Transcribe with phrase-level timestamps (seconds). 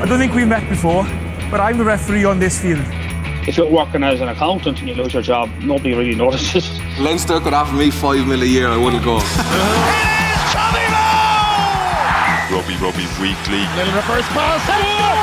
[0.00, 1.04] I don't think we met before,
[1.50, 2.80] but I'm the referee on this field.
[3.46, 6.80] If you're working as an accountant and you lose your job, nobody really notices.
[6.98, 9.18] Leinster could offer me five mil a year, I wouldn't go.
[12.50, 13.60] Rugby Rugby Weekly.
[13.76, 15.19] Little reverse pass.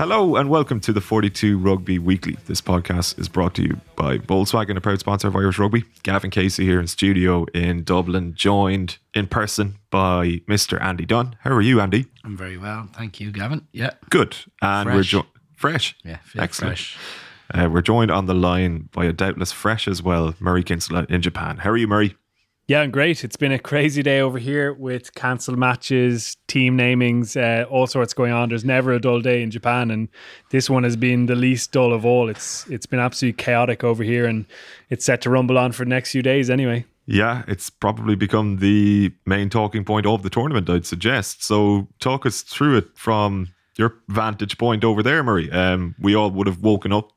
[0.00, 2.38] Hello and welcome to the 42 Rugby Weekly.
[2.46, 5.84] This podcast is brought to you by Volkswagen, a proud sponsor of Irish Rugby.
[6.04, 10.80] Gavan Casey here in studio in Dublin, joined in person by Mr.
[10.80, 11.36] Andy Dunne.
[11.40, 12.06] How are you, Andy?
[12.24, 13.66] I'm very well, thank you, Gavin.
[13.72, 14.38] Yeah, Good.
[14.62, 15.10] And we're Fresh.
[15.10, 15.94] jo- fresh.
[16.02, 16.78] yeah, Excellent.
[16.78, 16.96] fresh.
[17.52, 21.20] Uh, we're joined on the line by a doubtless fresh as well, Murray Kinsella in
[21.20, 21.58] Japan.
[21.58, 22.16] How are you, Murray?
[22.70, 23.24] Yeah, and great.
[23.24, 28.14] It's been a crazy day over here with cancelled matches, team namings, uh, all sorts
[28.14, 28.50] going on.
[28.50, 30.08] There's never a dull day in Japan, and
[30.50, 32.28] this one has been the least dull of all.
[32.28, 34.46] It's it's been absolutely chaotic over here, and
[34.88, 36.84] it's set to rumble on for the next few days anyway.
[37.06, 41.42] Yeah, it's probably become the main talking point of the tournament, I'd suggest.
[41.42, 43.48] So, talk us through it from
[43.78, 45.50] your vantage point over there, Murray.
[45.50, 47.10] Um, we all would have woken up,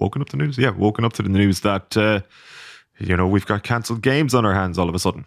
[0.00, 0.58] woken up to the news.
[0.58, 2.22] Yeah, woken up to the news that uh,
[2.98, 5.24] you know we've got cancelled games on our hands all of a sudden.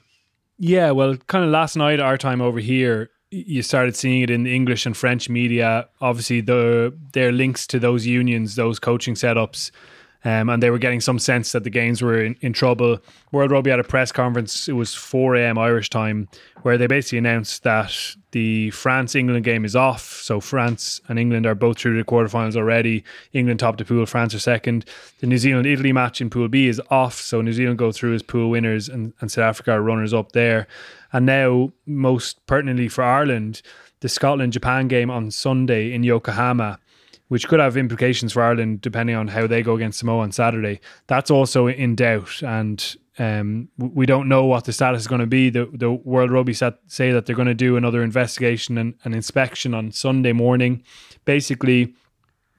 [0.58, 4.44] Yeah, well, kind of last night, our time over here, you started seeing it in
[4.44, 5.88] the English and French media.
[6.02, 9.72] Obviously, the their links to those unions, those coaching setups,
[10.26, 13.00] um, and they were getting some sense that the games were in, in trouble.
[13.32, 14.68] World Rugby had a press conference.
[14.68, 15.58] It was 4 a.m.
[15.58, 16.28] Irish time,
[16.64, 17.96] where they basically announced that
[18.32, 20.20] the France England game is off.
[20.22, 23.06] So France and England are both through to the quarterfinals already.
[23.32, 24.84] England top the pool, France are second.
[25.20, 27.16] The New Zealand Italy match in Pool B is off.
[27.22, 30.34] So New Zealand go through as pool winners, and, and South Africa are runners up
[30.34, 30.68] there.
[31.14, 33.62] And now, most pertinently for Ireland,
[34.02, 36.80] the Scotland Japan game on Sunday in Yokohama
[37.30, 40.82] which could have implications for Ireland depending on how they go against Samoa on Saturday.
[41.08, 45.28] That's also in doubt, and um, we don't know what the status is going to
[45.28, 45.50] be.
[45.50, 49.14] The, the World Rugby set, say that they're going to do another investigation and an
[49.14, 50.84] inspection on Sunday morning.
[51.26, 51.94] Basically,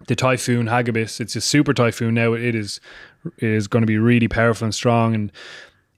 [0.07, 2.33] the typhoon Hagibis, it's a super typhoon now.
[2.33, 2.81] It is
[3.37, 5.33] it is going to be really powerful and strong, and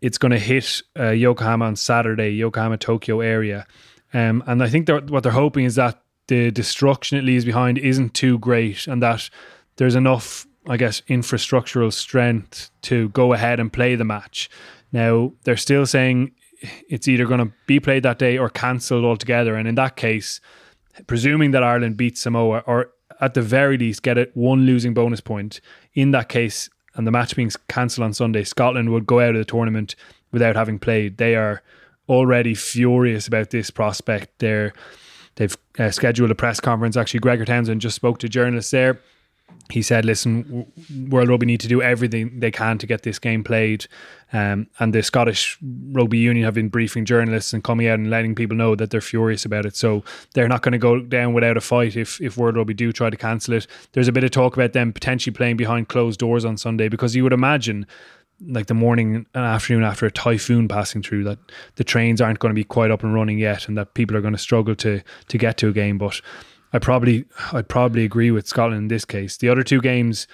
[0.00, 3.66] it's going to hit uh, Yokohama on Saturday, Yokohama Tokyo area.
[4.15, 7.76] Um, and I think they're, what they're hoping is that the destruction it leaves behind
[7.76, 9.28] isn't too great, and that
[9.76, 14.48] there's enough, I guess, infrastructural strength to go ahead and play the match.
[14.92, 16.32] Now they're still saying
[16.88, 20.41] it's either going to be played that day or cancelled altogether, and in that case,
[21.06, 25.21] presuming that Ireland beats Samoa, or at the very least get it one losing bonus
[25.21, 25.60] point,
[25.92, 29.37] in that case, and the match being cancelled on Sunday, Scotland would go out of
[29.37, 29.97] the tournament
[30.31, 31.19] without having played.
[31.19, 31.62] They are
[32.09, 34.38] already furious about this prospect.
[34.38, 34.72] They're
[35.37, 36.97] they've uh, scheduled a press conference.
[36.97, 39.00] Actually, Gregor Townsend just spoke to journalists there.
[39.70, 40.66] He said, "Listen,
[41.09, 43.87] World Rugby need to do everything they can to get this game played."
[44.32, 45.59] Um, and the Scottish
[45.92, 49.00] Rugby Union have been briefing journalists and coming out and letting people know that they're
[49.00, 49.76] furious about it.
[49.76, 50.04] So
[50.34, 53.10] they're not going to go down without a fight if if World Rugby do try
[53.10, 53.66] to cancel it.
[53.92, 57.15] There's a bit of talk about them potentially playing behind closed doors on Sunday because
[57.15, 57.87] you would imagine
[58.48, 61.38] like the morning and afternoon after a typhoon passing through that
[61.76, 64.20] the trains aren't going to be quite up and running yet and that people are
[64.20, 65.98] going to struggle to to get to a game.
[65.98, 66.20] But
[66.72, 69.36] I probably I'd probably agree with Scotland in this case.
[69.36, 70.26] The other two games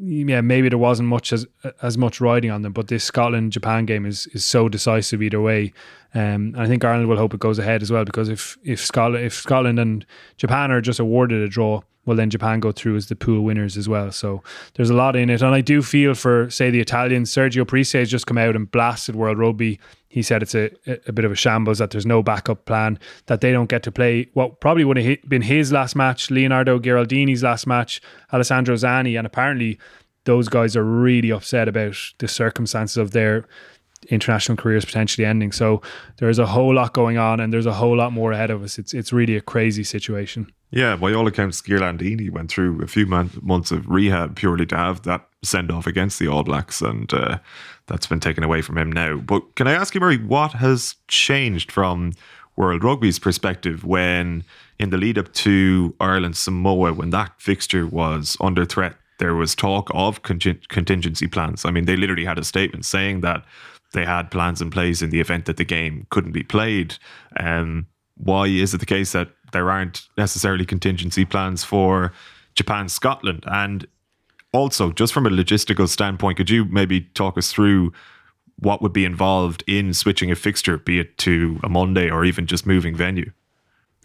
[0.00, 1.44] yeah maybe there wasn't much as
[1.82, 5.40] as much riding on them but this Scotland Japan game is is so decisive either
[5.40, 5.72] way.
[6.14, 8.84] Um, and I think Ireland will hope it goes ahead as well because if if
[8.84, 12.96] Scotland if Scotland and Japan are just awarded a draw well then Japan go through
[12.96, 14.10] as the pool winners as well.
[14.10, 14.42] So
[14.74, 15.42] there's a lot in it.
[15.42, 18.70] And I do feel for say the Italians, Sergio Parisse has just come out and
[18.70, 19.78] blasted World Rugby.
[20.08, 20.70] He said it's a,
[21.06, 23.92] a bit of a shambles that there's no backup plan, that they don't get to
[23.92, 28.00] play what probably would have been his last match, Leonardo Ghiraldini's last match,
[28.32, 29.78] Alessandro Zanni, and apparently
[30.24, 33.46] those guys are really upset about the circumstances of their
[34.08, 35.52] international careers potentially ending.
[35.52, 35.82] So
[36.18, 38.78] there's a whole lot going on and there's a whole lot more ahead of us.
[38.78, 40.52] It's it's really a crazy situation.
[40.70, 44.76] Yeah, by all accounts, Ghiraldini went through a few man- months of rehab purely to
[44.76, 47.38] have that send off against the All Blacks, and uh,
[47.86, 49.16] that's been taken away from him now.
[49.16, 52.12] But can I ask you, Murray, what has changed from
[52.56, 54.44] World Rugby's perspective when,
[54.78, 59.54] in the lead up to Ireland Samoa, when that fixture was under threat, there was
[59.54, 61.64] talk of contin- contingency plans?
[61.64, 63.42] I mean, they literally had a statement saying that
[63.92, 66.96] they had plans in place in the event that the game couldn't be played.
[67.38, 67.86] Um,
[68.16, 72.12] why is it the case that there aren't necessarily contingency plans for
[72.54, 73.44] Japan, Scotland?
[73.46, 73.86] And
[74.52, 77.92] also, just from a logistical standpoint, could you maybe talk us through
[78.60, 82.46] what would be involved in switching a fixture, be it to a Monday or even
[82.46, 83.30] just moving venue?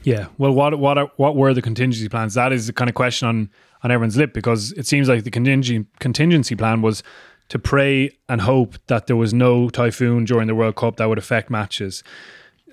[0.03, 0.27] Yeah.
[0.37, 2.33] Well, what what are, what were the contingency plans?
[2.33, 3.49] That is the kind of question on
[3.83, 7.03] on everyone's lip because it seems like the contingency contingency plan was
[7.49, 11.17] to pray and hope that there was no typhoon during the World Cup that would
[11.17, 12.03] affect matches.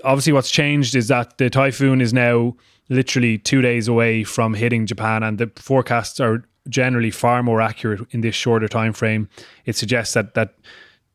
[0.05, 2.57] obviously, what's changed is that the typhoon is now
[2.89, 8.01] literally two days away from hitting Japan, and the forecasts are generally far more accurate
[8.11, 9.29] in this shorter time frame.
[9.65, 10.55] It suggests that that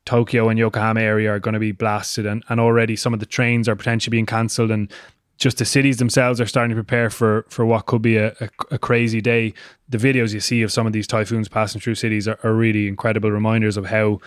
[0.05, 3.25] Tokyo and Yokohama area are going to be blasted, and, and already some of the
[3.25, 4.91] trains are potentially being cancelled, and
[5.37, 8.49] just the cities themselves are starting to prepare for for what could be a, a,
[8.71, 9.53] a, crazy day.
[9.89, 12.87] The videos you see of some of these typhoons passing through cities are, are really
[12.87, 14.19] incredible reminders of how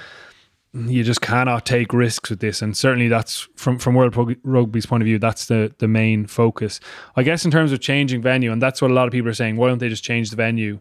[0.74, 2.60] you just cannot take risks with this.
[2.60, 6.78] And certainly that's from, from World Rugby's point of view, that's the, the main focus.
[7.16, 9.34] I guess in terms of changing venue, and that's what a lot of people are
[9.34, 10.80] saying, why don't they just change the venue?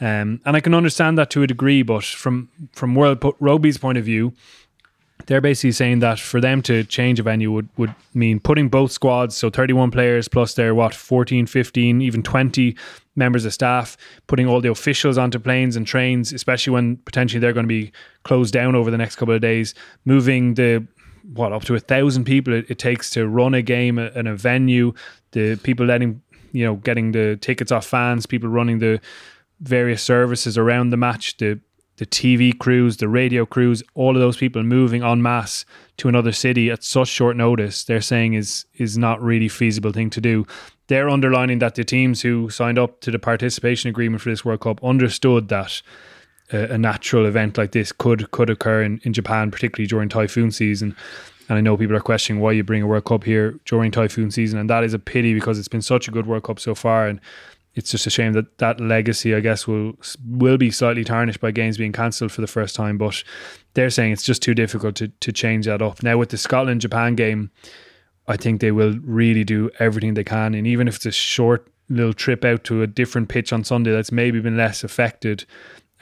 [0.00, 3.98] Um, and I can understand that to a degree, but from from World Rugby's point
[3.98, 4.32] of view,
[5.26, 8.92] they're basically saying that for them to change a venue would, would mean putting both
[8.92, 12.76] squads, so 31 players plus their what 14, 15, even 20
[13.16, 13.96] members of staff,
[14.26, 17.92] putting all the officials onto planes and trains, especially when potentially they're going to be
[18.24, 19.74] closed down over the next couple of days,
[20.04, 20.86] moving the
[21.34, 24.34] what up to a thousand people it, it takes to run a game in a
[24.34, 24.92] venue,
[25.32, 26.22] the people letting
[26.52, 29.00] you know getting the tickets off fans, people running the
[29.60, 31.60] various services around the match, the
[32.00, 35.66] the TV crews, the radio crews, all of those people moving en masse
[35.98, 40.08] to another city at such short notice, they're saying is is not really feasible thing
[40.08, 40.46] to do.
[40.86, 44.62] They're underlining that the teams who signed up to the participation agreement for this World
[44.62, 45.82] Cup understood that
[46.50, 50.50] a, a natural event like this could could occur in, in Japan, particularly during typhoon
[50.50, 50.96] season.
[51.50, 54.30] And I know people are questioning why you bring a World Cup here during typhoon
[54.30, 56.74] season, and that is a pity because it's been such a good World Cup so
[56.74, 57.20] far, and
[57.74, 59.94] it's just a shame that that legacy, I guess, will
[60.26, 62.98] will be slightly tarnished by games being cancelled for the first time.
[62.98, 63.22] But
[63.74, 66.02] they're saying it's just too difficult to to change that up.
[66.02, 67.50] Now with the Scotland Japan game,
[68.26, 71.70] I think they will really do everything they can, and even if it's a short
[71.88, 75.44] little trip out to a different pitch on Sunday that's maybe been less affected,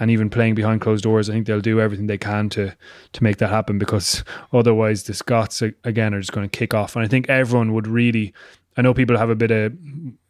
[0.00, 2.74] and even playing behind closed doors, I think they'll do everything they can to
[3.12, 4.24] to make that happen because
[4.54, 7.86] otherwise the Scots again are just going to kick off, and I think everyone would
[7.86, 8.32] really.
[8.78, 9.76] I know people have a bit of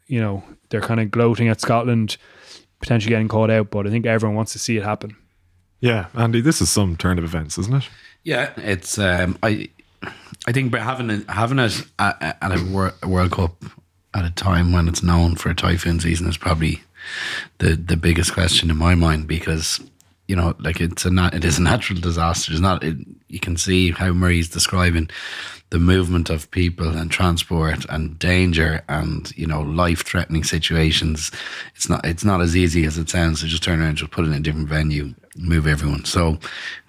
[0.09, 2.17] you know, they're kind of gloating at Scotland
[2.81, 5.17] potentially getting caught out, but I think everyone wants to see it happen.
[5.81, 7.89] Yeah, Andy, this is some turn of events, isn't it?
[8.25, 9.69] Yeah, it's um, I
[10.47, 13.65] I think by having it having it at, at a World Cup
[14.15, 16.83] at a time when it's known for a typhoon season is probably
[17.59, 19.81] the the biggest question in my mind because
[20.27, 22.51] you know like it's a it is a natural disaster.
[22.53, 22.97] It's not it,
[23.29, 25.11] you can see how Murray's describing
[25.71, 31.31] the movement of people and transport and danger and you know life threatening situations
[31.75, 34.11] it's not it's not as easy as it sounds to just turn around and just
[34.11, 36.05] put it in a different venue move everyone.
[36.05, 36.39] So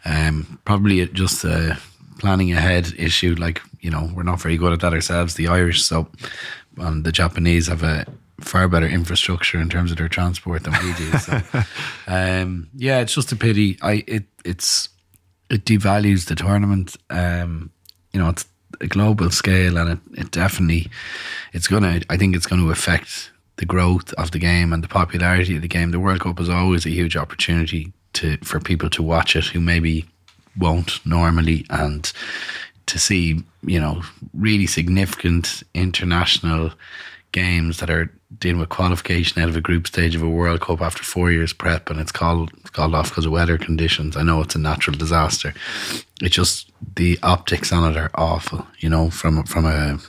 [0.06, 1.78] um, probably just a
[2.20, 5.84] planning ahead issue like you know we're not very good at that ourselves the Irish
[5.84, 6.06] so
[6.78, 8.06] and the Japanese have a
[8.42, 11.42] far better infrastructure in terms of their transport than we do so
[12.08, 13.78] um, yeah it's just a pity.
[13.82, 14.90] I it it's
[15.50, 17.72] it devalues the tournament um,
[18.14, 18.46] you know, it's
[18.82, 20.90] a global scale, and it, it definitely
[21.54, 22.02] it's gonna.
[22.10, 25.62] I think it's going to affect the growth of the game and the popularity of
[25.62, 25.92] the game.
[25.92, 29.60] The World Cup is always a huge opportunity to for people to watch it who
[29.60, 30.06] maybe
[30.58, 32.12] won't normally and
[32.86, 34.02] to see you know
[34.34, 36.72] really significant international
[37.32, 40.82] games that are dealing with qualification out of a group stage of a World Cup
[40.82, 44.16] after four years prep, and it's called it's called off because of weather conditions.
[44.16, 45.54] I know it's a natural disaster.
[46.22, 48.66] It's just the optics on it are awful.
[48.80, 50.00] You know, from from a,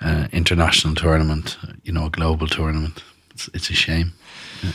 [0.00, 3.02] a international tournament, you know, a global tournament.
[3.30, 4.14] It's, it's a shame.
[4.62, 4.72] Yeah.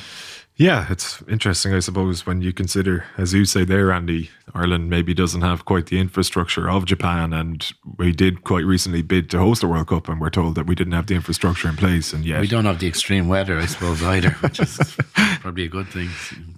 [0.61, 5.11] Yeah, it's interesting, I suppose, when you consider, as you say there, Andy, Ireland maybe
[5.15, 9.63] doesn't have quite the infrastructure of Japan, and we did quite recently bid to host
[9.63, 12.23] a World Cup, and we're told that we didn't have the infrastructure in place, and
[12.23, 14.77] yet we don't have the extreme weather, I suppose, either, which is
[15.39, 16.09] probably a good thing.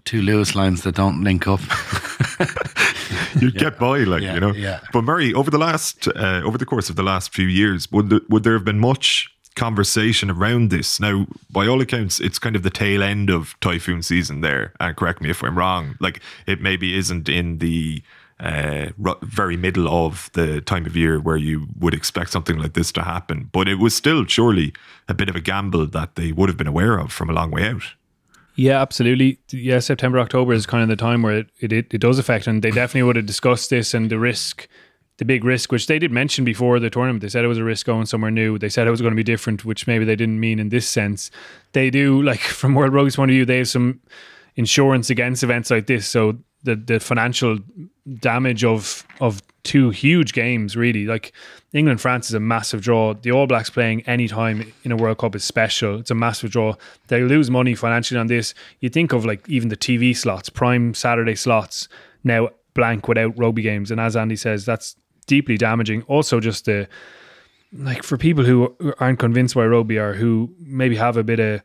[0.04, 1.62] Two Luas lines that don't link up.
[3.42, 3.58] you yeah.
[3.58, 4.52] get by, like yeah, you know.
[4.52, 4.82] Yeah.
[4.92, 8.10] But Murray, over the last, uh, over the course of the last few years, would
[8.10, 11.00] there, would there have been much conversation around this.
[11.00, 14.74] Now, by all accounts, it's kind of the tail end of typhoon season there.
[14.80, 15.96] And correct me if I'm wrong.
[16.00, 18.02] Like it maybe isn't in the
[18.40, 18.90] uh,
[19.22, 23.04] very middle of the time of year where you would expect something like this to
[23.04, 23.50] happen.
[23.52, 24.74] But it was still surely
[25.08, 27.52] a bit of a gamble that they would have been aware of from a long
[27.52, 27.94] way out.
[28.56, 29.40] Yeah, absolutely.
[29.50, 32.62] Yeah, September, October is kind of the time where it, it, it does affect, and
[32.62, 34.68] they definitely would have discussed this and the risk
[35.24, 37.22] the big risk, which they did mention before the tournament.
[37.22, 38.58] They said it was a risk going somewhere new.
[38.58, 40.88] They said it was going to be different, which maybe they didn't mean in this
[40.88, 41.32] sense.
[41.72, 44.02] They do, like from World Rugby's point of view, they have some
[44.58, 46.06] insurance against events like this.
[46.08, 47.60] So the the financial
[48.20, 51.32] damage of of two huge games, really, like
[51.72, 53.14] England France is a massive draw.
[53.14, 56.02] The All Blacks playing any time in a World Cup is special.
[56.02, 56.76] It's a massive draw.
[57.08, 58.54] They lose money financially on this.
[58.82, 61.88] You think of like even the TV slots, prime Saturday slots
[62.26, 66.04] now blank without rugby games, and as Andy says, that's deeply damaging.
[66.04, 66.88] Also, just the
[67.72, 71.62] like for people who aren't convinced by rugby or who maybe have a bit of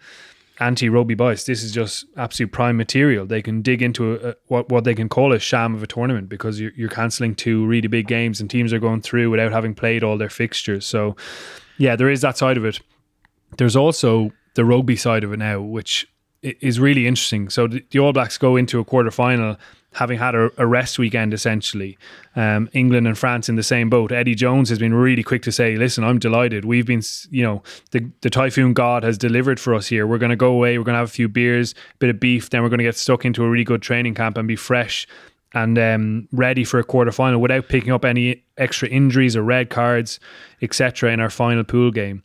[0.61, 3.27] anti-rugby bias, this is just absolute prime material.
[3.27, 5.87] They can dig into a, a, what what they can call a sham of a
[5.87, 9.53] tournament because you're, you're cancelling two really big games and teams are going through without
[9.53, 10.87] having played all their fixtures.
[10.87, 11.15] So,
[11.77, 12.81] yeah, there is that side of it.
[13.57, 16.07] There's also the rugby side of it now, which
[16.43, 17.49] is really interesting.
[17.51, 19.57] So the, the All Blacks go into a quarter final
[19.95, 21.99] having had a, a rest weekend essentially.
[22.37, 24.13] Um, England and France in the same boat.
[24.13, 26.65] Eddie Jones has been really quick to say, "Listen, I'm delighted.
[26.65, 30.07] We've been, you know, the the typhoon god has delivered for us here.
[30.07, 30.79] We're going to go away.
[30.79, 32.85] We're going to have a few beers, a bit of beef, then we're going to
[32.85, 35.07] get stuck into a really good training camp and be fresh."
[35.55, 39.71] And um, ready for a quarter final without picking up any extra injuries or red
[39.71, 40.21] cards,
[40.61, 41.11] etc.
[41.11, 42.23] in our final pool game.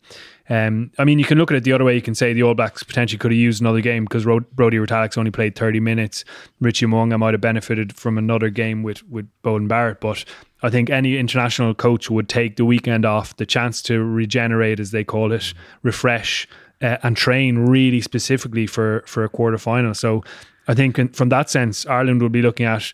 [0.50, 1.94] Um, I mean, you can look at it the other way.
[1.94, 5.16] You can say the All Blacks potentially could have used another game because Brodie Retallick's
[5.16, 6.24] only played 30 minutes.
[6.60, 10.00] Richie Mo'unga might have benefited from another game with, with Beauden Barrett.
[10.00, 10.24] But
[10.62, 14.90] I think any international coach would take the weekend off, the chance to regenerate, as
[14.90, 16.46] they call it, refresh,
[16.82, 19.94] uh, and train really specifically for, for a quarter final.
[19.94, 20.22] So
[20.68, 22.92] I think from that sense, Ireland will be looking at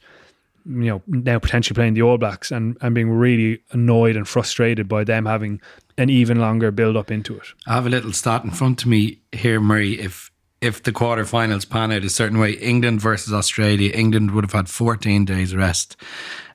[0.67, 4.89] you know now potentially playing the All Blacks and, and being really annoyed and frustrated
[4.89, 5.61] by them having
[5.99, 7.49] an even longer build up into it.
[7.67, 10.01] I have a little stat in front of me here, Murray.
[10.01, 14.53] If if the quarterfinals pan out a certain way, England versus Australia, England would have
[14.53, 15.97] had 14 days rest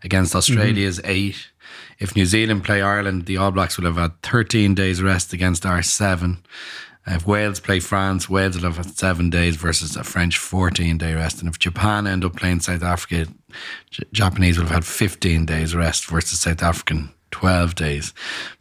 [0.04, 1.12] against Australia's mm-hmm.
[1.12, 1.48] eight.
[1.98, 5.66] If New Zealand play Ireland, the All Blacks will have had 13 days rest against
[5.66, 6.46] our seven.
[7.08, 11.14] If Wales play France, Wales will have had seven days versus a French 14 day
[11.14, 11.40] rest.
[11.40, 13.28] And if Japan end up playing South Africa,
[13.92, 18.14] J- Japanese will have had 15 days rest versus South African 12 days.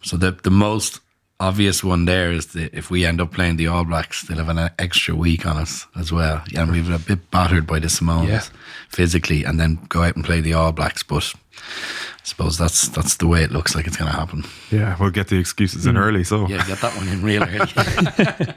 [0.03, 1.01] So the, the most
[1.41, 4.49] obvious one there is that if we end up playing the All Blacks, they'll have
[4.49, 6.43] an extra week on us as well.
[6.57, 8.43] And we've been a bit battered by the Samoans yeah.
[8.89, 11.03] physically, and then go out and play the All Blacks.
[11.03, 11.33] But
[12.25, 14.45] suppose that's that's the way it looks like it's going to happen.
[14.71, 16.01] Yeah, we'll get the excuses in mm.
[16.01, 16.25] early.
[16.25, 18.55] So yeah, get that one in real early.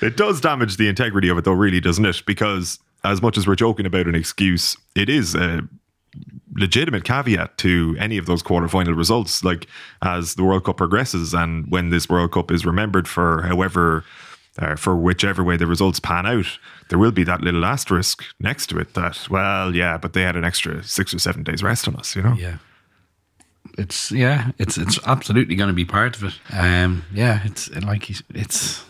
[0.00, 2.22] it does damage the integrity of it, though, really, doesn't it?
[2.26, 5.62] Because as much as we're joking about an excuse, it is a
[6.54, 9.42] legitimate caveat to any of those quarterfinal results.
[9.42, 9.66] Like
[10.02, 14.04] as the World Cup progresses, and when this World Cup is remembered for however,
[14.58, 18.66] uh, for whichever way the results pan out, there will be that little asterisk next
[18.68, 21.88] to it that, well, yeah, but they had an extra six or seven days rest
[21.88, 22.34] on us, you know?
[22.34, 22.58] Yeah.
[23.76, 26.40] It's yeah, it's it's absolutely going to be part of it.
[26.52, 28.82] Um, yeah, it's like it's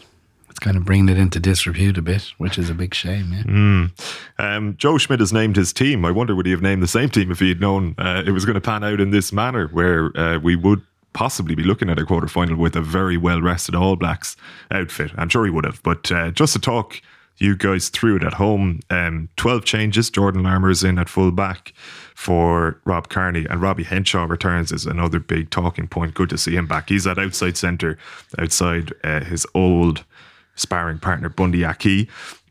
[0.48, 3.32] it's kind of bringing it into disrepute a bit, which is a big shame.
[3.32, 3.42] Yeah.
[3.42, 3.90] Mm.
[4.38, 6.04] Um, Joe Schmidt has named his team.
[6.04, 8.30] I wonder would he have named the same team if he had known uh, it
[8.30, 11.90] was going to pan out in this manner, where uh, we would possibly be looking
[11.90, 14.36] at a quarter final with a very well rested All Blacks
[14.70, 15.12] outfit.
[15.16, 15.82] I'm sure he would have.
[15.82, 17.00] But uh, just to talk
[17.38, 20.10] you guys through it at home, um, 12 changes.
[20.10, 21.72] Jordan Larmour is in at full back
[22.14, 26.14] for Rob Kearney, and Robbie Henshaw returns is another big talking point.
[26.14, 26.88] Good to see him back.
[26.88, 27.96] He's at outside centre,
[28.38, 30.04] outside uh, his old
[30.56, 32.08] sparring partner Bundee Aki.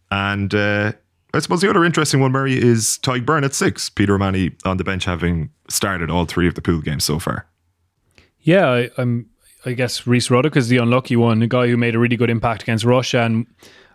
[0.09, 0.93] And uh,
[1.33, 3.89] I suppose the other interesting one, Murray, is Tadhg Beirne at six.
[3.89, 7.45] Peter O'Mahony on the bench having started all three of the pool games so far.
[8.47, 9.29] Yeah, I, am
[9.65, 12.29] I guess Rhys Ruddock is the unlucky one, the guy who made a really good
[12.29, 13.45] impact against Russia, and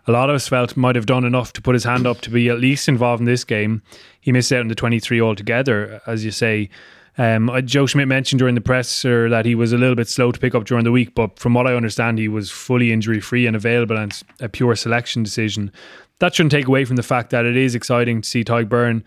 [0.05, 2.29] a lot of us felt might have done enough to put his hand up to
[2.29, 3.81] be at least involved in this game.
[4.21, 6.69] He missed out in the 23 altogether, as you say.
[7.17, 10.39] Um, Joe Schmidt mentioned during the presser that he was a little bit slow to
[10.39, 13.47] pick up during the week, but from what I understand, he was fully injury free
[13.47, 15.71] and available, and a pure selection decision.
[16.19, 19.01] That shouldn't take away from the fact that it is exciting to see Tadhg Beirne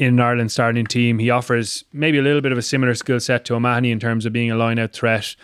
[0.00, 1.18] in an Ireland starting team.
[1.18, 4.24] He offers maybe a little bit of a similar skill set to O'Mahony in terms
[4.24, 5.36] of being a line out threat,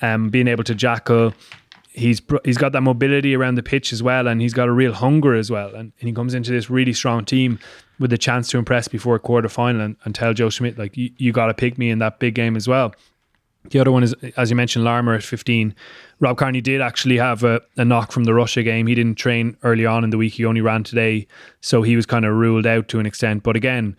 [0.00, 1.34] um, being able to jackal.
[1.90, 4.92] He's he's got that mobility around the pitch as well, and he's got a real
[4.92, 5.74] hunger as well.
[5.74, 7.58] And, and he comes into this really strong team
[7.98, 10.96] with a chance to impress before a quarter final and, and tell Joe Schmidt like
[10.96, 12.94] you, you got to pick me in that big game as well.
[13.70, 15.74] The other one is, as you mentioned, Larmour at 15.
[16.20, 18.86] Rob Kearney did actually have a, a, knock from the Russia game.
[18.86, 20.34] He didn't train early on in the week.
[20.34, 21.26] He only ran today.
[21.60, 23.42] So he was kind of ruled out to an extent.
[23.42, 23.96] But again,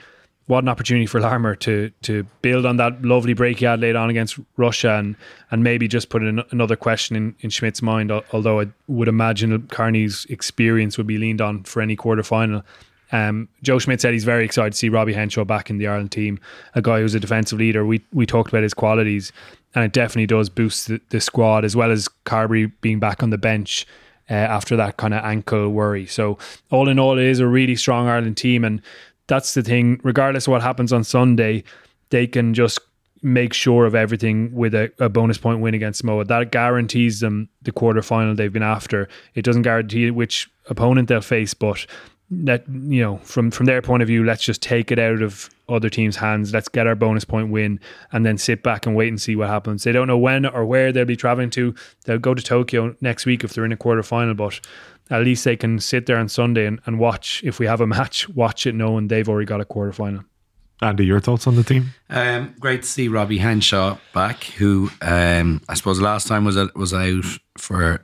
[0.47, 3.95] what an opportunity for Larmour to to build on that lovely break he had laid
[3.95, 5.15] on against Russia and
[5.49, 8.11] and maybe just put an, another question in, in Schmidt's mind.
[8.11, 12.63] Although I would imagine Kearney's experience would be leaned on for any quarter final.
[13.11, 16.11] Um, Joe Schmidt said he's very excited to see Robbie Henshaw back in the Ireland
[16.11, 16.39] team,
[16.73, 17.85] a guy who's a defensive leader.
[17.85, 19.31] We we talked about his qualities,
[19.73, 23.29] and it definitely does boost the, the squad as well as Carbery being back on
[23.29, 23.85] the bench
[24.29, 26.05] uh, after that kind of ankle worry.
[26.05, 26.37] So
[26.71, 28.81] all in all, it is a really strong Ireland team, and
[29.27, 29.99] that's the thing.
[30.03, 31.63] Regardless of what happens on Sunday,
[32.09, 32.79] they can just
[33.21, 36.25] make sure of everything with a, a bonus point win against Samoa.
[36.25, 39.09] That guarantees them the quarter final they've been after.
[39.33, 41.87] It doesn't guarantee which opponent they'll face, but
[42.43, 45.49] let you know from from their point of view, let's just take it out of
[45.69, 46.53] other teams' hands.
[46.53, 47.79] Let's get our bonus point win,
[48.11, 49.83] and then sit back and wait and see what happens.
[49.83, 51.73] They don't know when or where they'll be traveling to.
[52.05, 54.59] They'll go to Tokyo next week if they're in a quarter final, but
[55.09, 57.43] at least they can sit there on Sunday and, and watch.
[57.43, 60.23] If we have a match, watch it knowing they've already got a quarter final.
[60.81, 61.93] Andy, your thoughts on the team?
[62.09, 66.93] Um, great to see Robbie Henshaw back, who um, I suppose last time was was
[66.93, 67.23] out
[67.57, 67.99] for a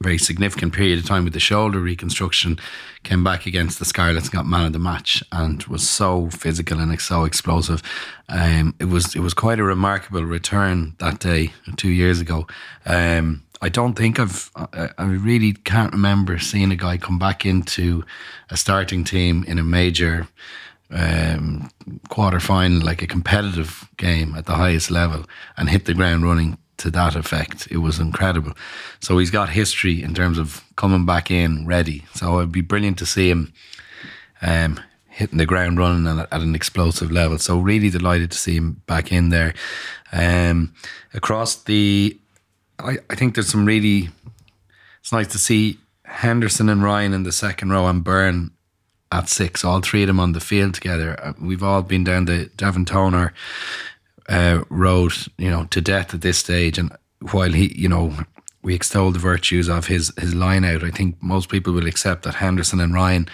[0.00, 2.58] very significant period of time with the shoulder reconstruction.
[3.02, 7.00] Came back against the Scarlets got man of the match, and was so physical and
[7.00, 7.82] so explosive.
[8.28, 12.46] Um, it was it was quite a remarkable return that day two years ago.
[12.86, 17.44] Um, I don't think I've I, I really can't remember seeing a guy come back
[17.44, 18.04] into
[18.50, 20.28] a starting team in a major
[20.90, 21.70] um,
[22.08, 25.24] quarter final, like a competitive game at the highest level,
[25.56, 27.68] and hit the ground running to that effect.
[27.70, 28.54] It was incredible.
[29.00, 32.04] So he's got history in terms of coming back in ready.
[32.14, 33.52] So it'd be brilliant to see him
[34.40, 37.38] um, hitting the ground running at, at, an explosive level.
[37.38, 39.54] So really delighted to see him back in there.
[40.12, 40.72] Um,
[41.12, 42.16] across the,
[42.78, 44.08] I, I think there's some really.
[45.00, 48.50] It's nice to see Henderson and Ryan in the second row and Beirne
[49.10, 51.18] at six, all three of them on the field together.
[51.22, 53.32] Uh, we've all been down the Devin Toner
[54.28, 56.78] uh, road, you know, to death at this stage.
[56.78, 56.92] And
[57.32, 58.14] while he, you know,
[58.62, 62.22] we extol the virtues of his his line out, I think most people will accept
[62.24, 63.28] that Henderson and Ryan,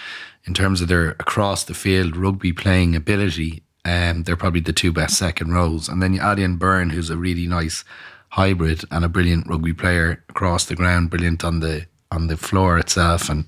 [0.44, 4.92] in terms of their across the field rugby playing ability, um, they're probably the two
[4.92, 5.88] best second rows.
[5.88, 7.84] And then you add in Beirne, who's a really nice
[8.30, 12.78] hybrid and a brilliant rugby player across the ground, brilliant on the on the floor
[12.78, 13.44] itself and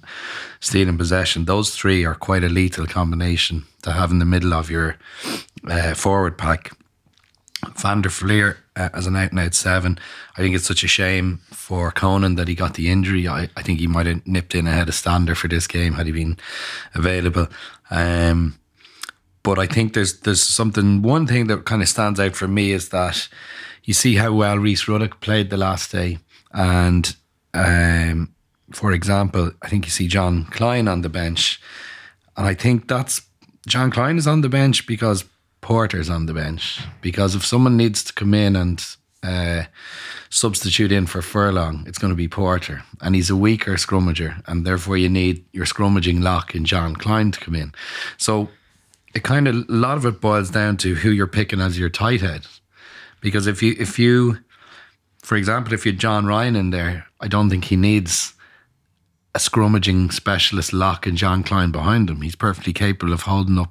[0.61, 1.45] stealing possession.
[1.45, 4.97] Those three are quite a lethal combination to have in the middle of your
[5.69, 6.73] uh, forward pack.
[7.77, 9.99] Van der Flier uh, as an out and out seven.
[10.37, 13.27] I think it's such a shame for Conan that he got the injury.
[13.27, 16.07] I, I think he might have nipped in ahead of Stander for this game had
[16.07, 16.39] he been
[16.95, 17.49] available.
[17.91, 18.59] Um,
[19.43, 21.03] but I think there's there's something.
[21.03, 23.29] One thing that kind of stands out for me is that
[23.85, 26.19] you see how well Rhys Ruddock played the last day,
[26.53, 27.15] and
[27.55, 28.35] um,
[28.73, 31.61] for example, I think you see Jean Kleyn on the bench,
[32.37, 33.23] and I think that's
[33.69, 35.25] Jean Kleyn is on the bench because
[35.67, 36.81] Porter's on the bench.
[37.01, 38.81] Because if someone needs to come in and
[39.25, 39.65] uh,
[40.31, 44.65] substitute in for Furlong, it's going to be Porter, and he's a weaker scrummager, and
[44.65, 47.73] therefore you need your scrummaging lock in Jean Kleyn to come in.
[48.17, 48.49] So
[49.13, 51.91] it kind of a lot of it boils down to who you're picking as your
[51.91, 52.47] tight head,
[53.21, 54.39] because if you if you,
[55.25, 58.36] for example, if you John Ryan in there, I don't think he needs
[59.37, 62.23] a scrummaging specialist lock and Jean Kleyn behind him.
[62.23, 63.71] He's perfectly capable of holding up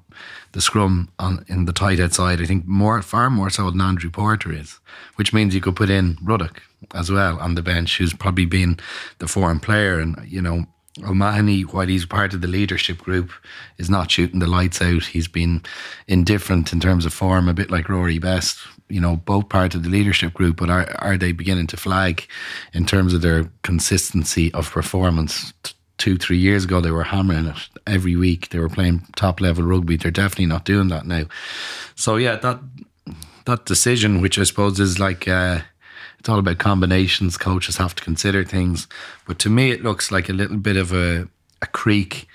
[0.52, 2.40] the scrum on in the tight head side.
[2.40, 4.80] I think more far more so than Andrew Porter is,
[5.16, 6.62] which means you could put in Ruddock
[6.94, 8.78] as well on the bench, who's probably been
[9.18, 10.00] the foreign player.
[10.00, 10.66] And you know,
[11.04, 13.32] O'Mahony, while he's part of the leadership group,
[13.80, 15.06] is not shooting the lights out.
[15.06, 15.64] He's been
[16.08, 19.84] indifferent in terms of form, a bit like Rory Best, you know, both part of
[19.84, 22.28] the leadership group, but are, are they beginning to flag
[22.74, 25.54] in terms of their consistency of performance?
[25.98, 27.56] Two, three years ago, they were hammering it
[27.88, 28.50] every week.
[28.50, 29.96] They were playing top level rugby.
[29.96, 31.24] They're definitely not doing that now.
[31.96, 32.60] So, yeah, that
[33.46, 35.60] that decision, which I suppose is like, uh,
[36.20, 37.38] it's all about combinations.
[37.38, 38.88] Coaches have to consider things.
[39.26, 41.30] But to me, it looks like a little bit of a,
[41.62, 42.28] a creak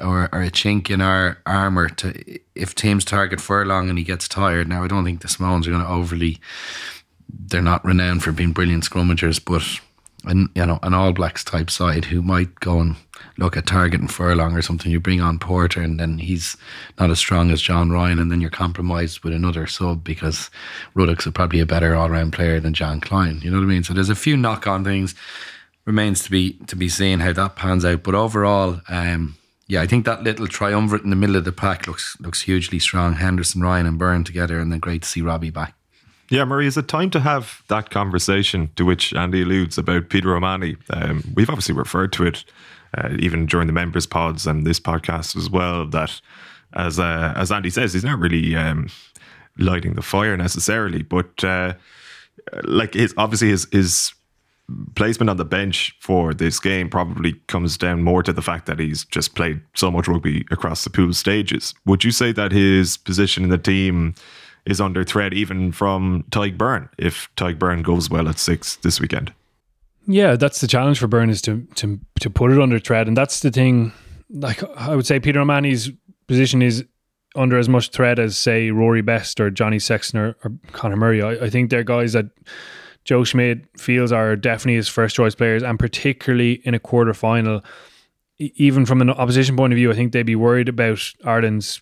[0.00, 4.28] or, or a chink in our armour to if teams target Furlong and he gets
[4.28, 4.68] tired.
[4.68, 6.40] Now I don't think the Samoans are going to overly.
[7.28, 9.62] They're not renowned for being brilliant scrummagers, but
[10.26, 12.96] an you know an All Blacks type side who might go and
[13.38, 14.90] look at targeting Furlong or something.
[14.90, 16.56] You bring on Porter and then he's
[16.98, 20.50] not as strong as John Ryan, and then you're compromised with another sub because
[20.94, 23.42] Ruddock's probably a better all round player than Jean Kleyn.
[23.42, 23.84] You know what I mean?
[23.84, 25.14] So there's a few knock on things.
[25.84, 28.02] Remains to be to be seen how that pans out.
[28.02, 31.86] But overall, um, yeah, I think that little triumvirate in the middle of the pack
[31.86, 33.14] looks looks hugely strong.
[33.14, 35.74] Henderson, Ryan, and Beirne together, and then great to see Robbie back.
[36.30, 40.34] Yeah, Murray, is it time to have that conversation to which Andy alludes about Peter
[40.34, 40.76] O'Mahony?
[40.90, 42.44] Um, we've obviously referred to it
[42.96, 45.86] uh, even during the members' pods and this podcast as well.
[45.86, 46.20] That,
[46.74, 48.88] as uh, as Andy says, he's not really um,
[49.58, 51.74] lighting the fire necessarily, but uh,
[52.64, 54.14] like his obviously his his
[54.94, 58.78] placement on the bench for this game probably comes down more to the fact that
[58.78, 61.74] he's just played so much rugby across the pool stages.
[61.86, 64.14] Would you say that his position in the team
[64.64, 69.00] is under threat even from Tadhg Beirne if Tadhg Beirne goes well at six this
[69.00, 69.32] weekend?
[70.06, 73.16] Yeah, that's the challenge for Beirne is to to to put it under threat, and
[73.16, 73.92] that's the thing.
[74.30, 75.90] Like I would say, Peter O'Mahony's
[76.26, 76.84] position is
[77.36, 81.22] under as much threat as say Rory Best or Johnny Sexton or, or Conor Murray.
[81.22, 82.26] I, I think they're guys that
[83.04, 87.62] Joe Schmidt feels are definitely his first choice players, and particularly in a quarter final,
[88.38, 91.80] even from an opposition point of view, I think they'd be worried about Ireland's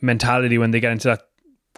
[0.00, 1.22] mentality when they get into that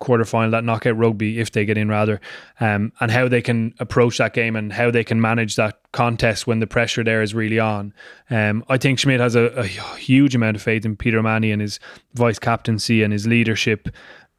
[0.01, 2.21] quarter final, that knockout rugby, if they get in rather,
[2.59, 6.47] um, and how they can approach that game and how they can manage that contest
[6.47, 7.95] when the pressure there is really on.
[8.29, 11.63] Um, I think Schmidt has a, a huge amount of faith in Peter O'Mahony and
[11.63, 11.79] his
[12.15, 13.89] vice captaincy and his leadership,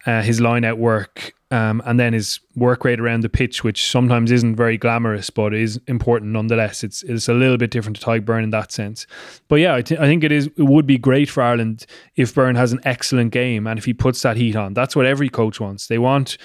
[0.05, 3.85] uh, his line out work, um, and then his work rate around the pitch, which
[3.87, 6.83] sometimes isn't very glamorous, but is important nonetheless.
[6.83, 9.05] It's it's a little bit different to Beirne in that sense.
[9.49, 10.47] But yeah, I, th- I think it is.
[10.47, 11.85] It would be great for Ireland
[12.15, 14.73] if Beirne has an excellent game and if he puts that heat on.
[14.73, 15.85] That's what every coach wants.
[15.85, 16.37] They want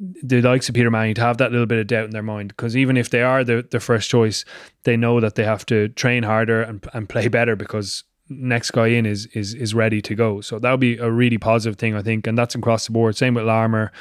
[0.00, 2.48] the likes of Peter Manning to have that little bit of doubt in their mind
[2.48, 4.44] because even if they are the, the first choice,
[4.82, 8.88] they know that they have to train harder and, and play better because next guy
[8.88, 10.40] in is is is ready to go.
[10.40, 13.16] So that would be a really positive thing, I think, and that's across the board.
[13.16, 13.92] Same with Larmour,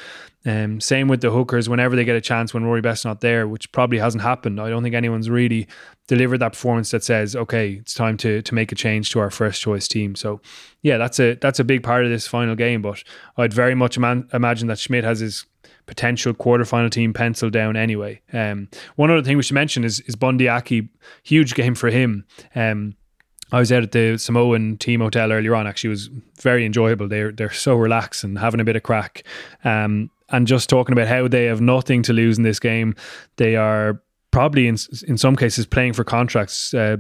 [0.46, 1.70] um, same with the hookers.
[1.70, 4.70] Whenever they get a chance, when Rory Best's not there, which probably hasn't happened, I
[4.70, 5.68] don't think anyone's really
[6.08, 9.30] delivered that performance that says, okay, it's time to to make a change to our
[9.30, 10.16] first choice team.
[10.16, 10.42] So
[10.82, 12.82] yeah, that's a that's a big part of this final game.
[12.82, 13.04] But
[13.38, 15.46] I'd very much ima- imagine that Schmidt has his
[15.86, 18.22] potential quarterfinal team penciled down anyway.
[18.34, 20.90] Um, one other thing we should mention is is Bundee Aki,
[21.24, 22.26] huge game for him.
[22.56, 22.96] Um,
[23.52, 25.68] I was out at the Samoan team hotel earlier on.
[25.68, 26.10] Actually, it was
[26.42, 27.08] very enjoyable.
[27.08, 29.24] They're they're so relaxed and having a bit of crack.
[29.64, 32.96] Um, and just talking about how they have nothing to lose in this game.
[33.38, 36.74] They are probably in in some cases playing for contracts.
[36.74, 36.98] Uh,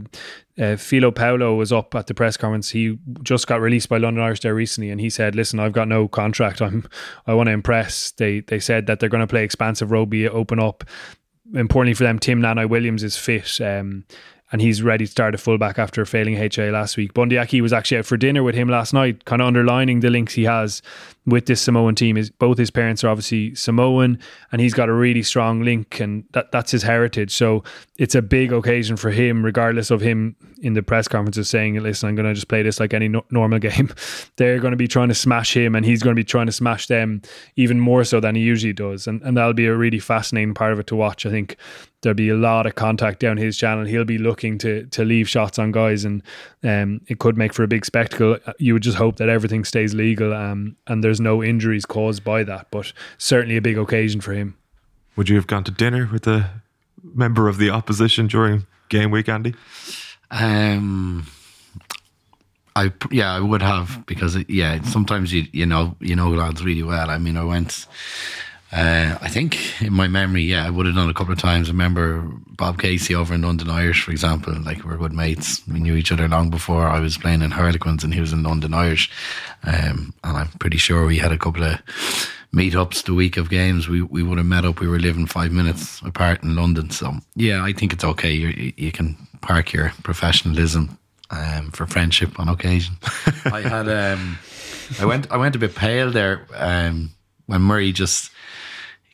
[0.60, 2.70] uh, Filo Paulo was up at the press conference.
[2.70, 5.88] He just got released by London Irish there recently, and he said, "Listen, I've got
[5.88, 6.62] no contract.
[6.62, 6.88] I'm
[7.26, 10.60] I want to impress." They they said that they're going to play expansive rugby, open
[10.60, 10.84] up.
[11.54, 13.60] Importantly for them, Tim Nanai Williams is fit.
[13.60, 14.06] Um,
[14.52, 17.13] and he's ready to start a fullback after failing HIA last week.
[17.13, 20.10] Bundee Aki was actually out for dinner with him last night, kind of underlining the
[20.10, 20.82] links he has
[21.26, 22.18] with this Samoan team.
[22.18, 24.20] Is both his parents are obviously Samoan,
[24.52, 27.34] and he's got a really strong link, and that that's his heritage.
[27.34, 27.64] So
[27.98, 32.10] it's a big occasion for him, regardless of him in the press conferences saying, "Listen,
[32.10, 33.94] I'm going to just play this like any no- normal game."
[34.38, 36.52] They're going to be trying to smash him, and he's going to be trying to
[36.52, 37.22] smash them
[37.56, 40.74] even more so than he usually does, and and that'll be a really fascinating part
[40.74, 41.26] of it to watch.
[41.26, 41.58] I think
[42.02, 43.86] there'll be a lot of contact down his channel.
[43.86, 46.24] He'll be looking to to leave shots on guys, and
[46.64, 48.38] um, it could make for a big spectacle.
[48.58, 52.43] You would just hope that everything stays legal, um, and there's no injuries caused by
[52.43, 52.67] that.
[52.71, 54.58] But certainly a big occasion for him.
[55.15, 56.50] Would you have gone to dinner with a
[57.04, 59.56] member of the opposition during game week, Andy?
[60.30, 61.28] Um,
[62.76, 66.63] I yeah, I would have because it, yeah, sometimes you you know you know lads
[66.63, 67.10] really well.
[67.10, 67.86] I mean, I went.
[68.72, 71.68] Uh, I think in my memory, yeah, I would have done a couple of times.
[71.68, 74.54] I remember Bob Casey over in London Irish, for example.
[74.62, 75.62] Like we are good mates.
[75.68, 78.44] We knew each other long before I was playing in Harlequins, and he was in
[78.44, 79.12] London Irish.
[79.64, 81.82] Um, and I'm pretty sure we had a couple of
[82.54, 83.90] meetups the week of games.
[83.90, 84.80] We we would have met up.
[84.80, 86.92] We were living five minutes apart in London.
[86.92, 88.32] So yeah, I think it's okay.
[88.32, 90.98] you you can park your professionalism
[91.30, 92.96] um, for friendship on occasion.
[93.46, 94.38] I had um,
[95.00, 97.12] I went I went a bit pale there um,
[97.48, 98.32] when Murray just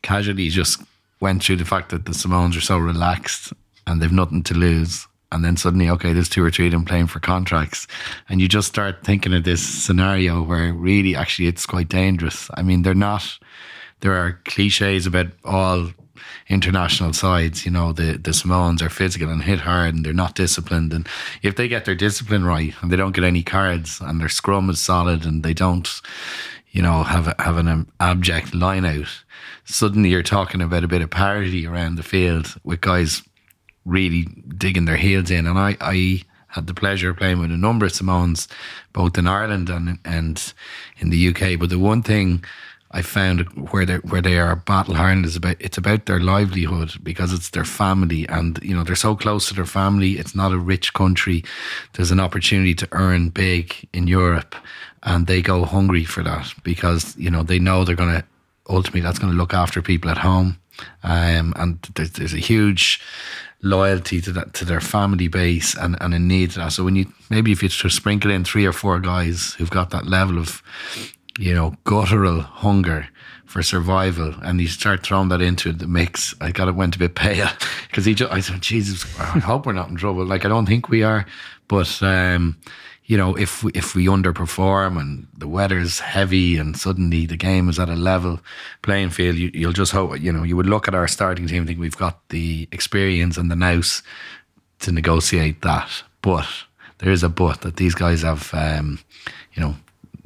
[0.02, 0.82] casually just
[1.20, 3.52] went through the fact that the Samoans are so relaxed
[3.86, 5.06] and they've nothing to lose.
[5.30, 7.86] And then suddenly, okay, there's two or three of them playing for contracts.
[8.28, 12.48] And you just start thinking of this scenario where really actually it's quite dangerous.
[12.54, 13.38] I mean, they're not,
[14.00, 15.90] there are cliches about all
[16.48, 17.66] international sides.
[17.66, 20.94] You know, the, the Samoans are physical and hit hard and they're not disciplined.
[20.94, 21.06] And
[21.42, 24.70] if they get their discipline right and they don't get any cards and their scrum
[24.70, 25.88] is solid and they don't,
[26.70, 29.24] you know, have, have an abject line out,
[29.68, 33.22] suddenly you're talking about a bit of parity around the field with guys
[33.84, 34.24] really
[34.56, 35.46] digging their heels in.
[35.46, 38.48] And I, I had the pleasure of playing with a number of Samoans,
[38.92, 40.52] both in Ireland and and
[40.98, 41.58] in the UK.
[41.58, 42.42] But the one thing
[42.92, 46.94] I found where they where they are battle hardened is about it's about their livelihood
[47.02, 50.12] because it's their family and you know they're so close to their family.
[50.12, 51.44] It's not a rich country.
[51.92, 54.56] There's an opportunity to earn big in Europe,
[55.02, 58.24] and they go hungry for that because you know they know they're going to
[58.68, 60.58] ultimately that's going to look after people at home.
[61.02, 63.00] Um, and there's, there's a huge
[63.62, 66.72] loyalty to that to their family base and, and a need to that.
[66.72, 69.90] So when you maybe if you just sprinkle in three or four guys who've got
[69.90, 70.62] that level of
[71.38, 73.08] you know guttural hunger
[73.46, 76.98] for survival, and you start throwing that into the mix, I got it went a
[76.98, 77.48] bit pale
[77.88, 80.24] because he just I said, Jesus, I hope we're not in trouble.
[80.24, 81.26] Like I don't think we are,
[81.66, 82.56] but um,
[83.08, 87.70] you know, if we, if we underperform and the weather's heavy and suddenly the game
[87.70, 88.38] is at a level
[88.82, 91.60] playing field, you, you'll just hope, you know, you would look at our starting team
[91.60, 94.02] and think we've got the experience and the nous
[94.80, 95.88] to negotiate that.
[96.20, 96.46] But
[96.98, 98.98] there is a but that these guys have, um,
[99.54, 99.74] you know,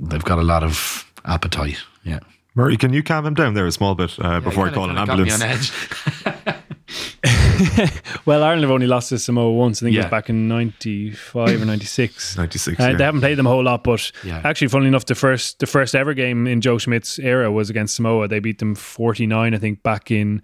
[0.01, 1.79] they've got a lot of appetite.
[2.03, 2.19] Yeah.
[2.57, 4.99] Murray, can you calm him down there a small bit uh, before I call an
[4.99, 5.71] ambulance?
[8.27, 9.83] well, Ireland have only lost to Samoa once.
[9.83, 12.37] I think it was back in '95 or '96.
[12.39, 12.97] 96, Uh, yeah.
[12.97, 14.41] They haven't played them a whole lot, but Yeah.
[14.45, 17.95] actually, funnily enough, the first the first ever game in Joe Schmidt's era was against
[17.97, 18.29] Samoa.
[18.29, 20.43] They beat them 49, I think, back in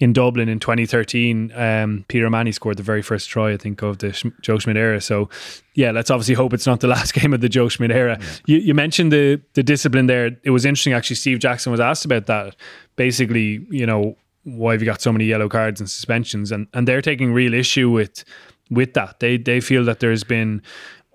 [0.00, 1.52] in Dublin in 2013.
[1.54, 4.76] Um, Peter O'Mahony scored the very first try, I think, of the Sch- Joe Schmidt
[4.76, 5.00] era.
[5.00, 5.28] So,
[5.74, 8.18] yeah, let's obviously hope it's not the last game of the Joe Schmidt era.
[8.46, 10.36] You, you mentioned the the discipline there.
[10.44, 11.16] It was interesting, actually.
[11.16, 12.56] Steve Jackson was asked about that.
[12.96, 14.16] Basically, you know,
[14.56, 16.52] why have you got so many yellow cards and suspensions?
[16.52, 18.24] And and they're taking real issue with
[18.70, 19.20] with that.
[19.20, 20.62] They they feel that there's been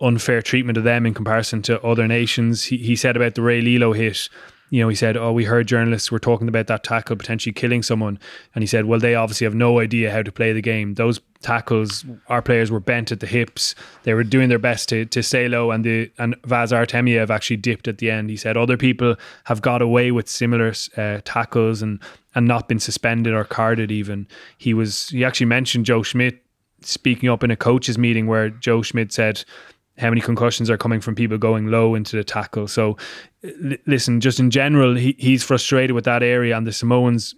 [0.01, 2.65] unfair treatment of them in comparison to other nations.
[2.65, 4.27] He, he said about the Rey Lee-Lo hit,
[4.69, 7.83] you know, he said, Oh, we heard journalists were talking about that tackle potentially killing
[7.83, 8.19] someone.
[8.53, 10.95] And he said, Well, they obviously have no idea how to play the game.
[10.95, 13.75] Those tackles, our players were bent at the hips.
[14.03, 17.57] They were doing their best to, to stay low, and the and Vaz Artemiev actually
[17.57, 18.29] dipped at the end.
[18.29, 21.99] He said other people have got away with similar uh, tackles and
[22.35, 23.91] and not been suspended or carded.
[23.91, 24.27] Even
[24.57, 26.43] he was he actually mentioned Joe Schmidt
[26.81, 29.43] speaking up in a coaches meeting where Joe Schmidt said
[29.97, 32.67] how many concussions are coming from people going low into the tackle.
[32.67, 32.97] So,
[33.43, 37.35] l- listen, just in general, he, he's frustrated with that area, and the Samoans,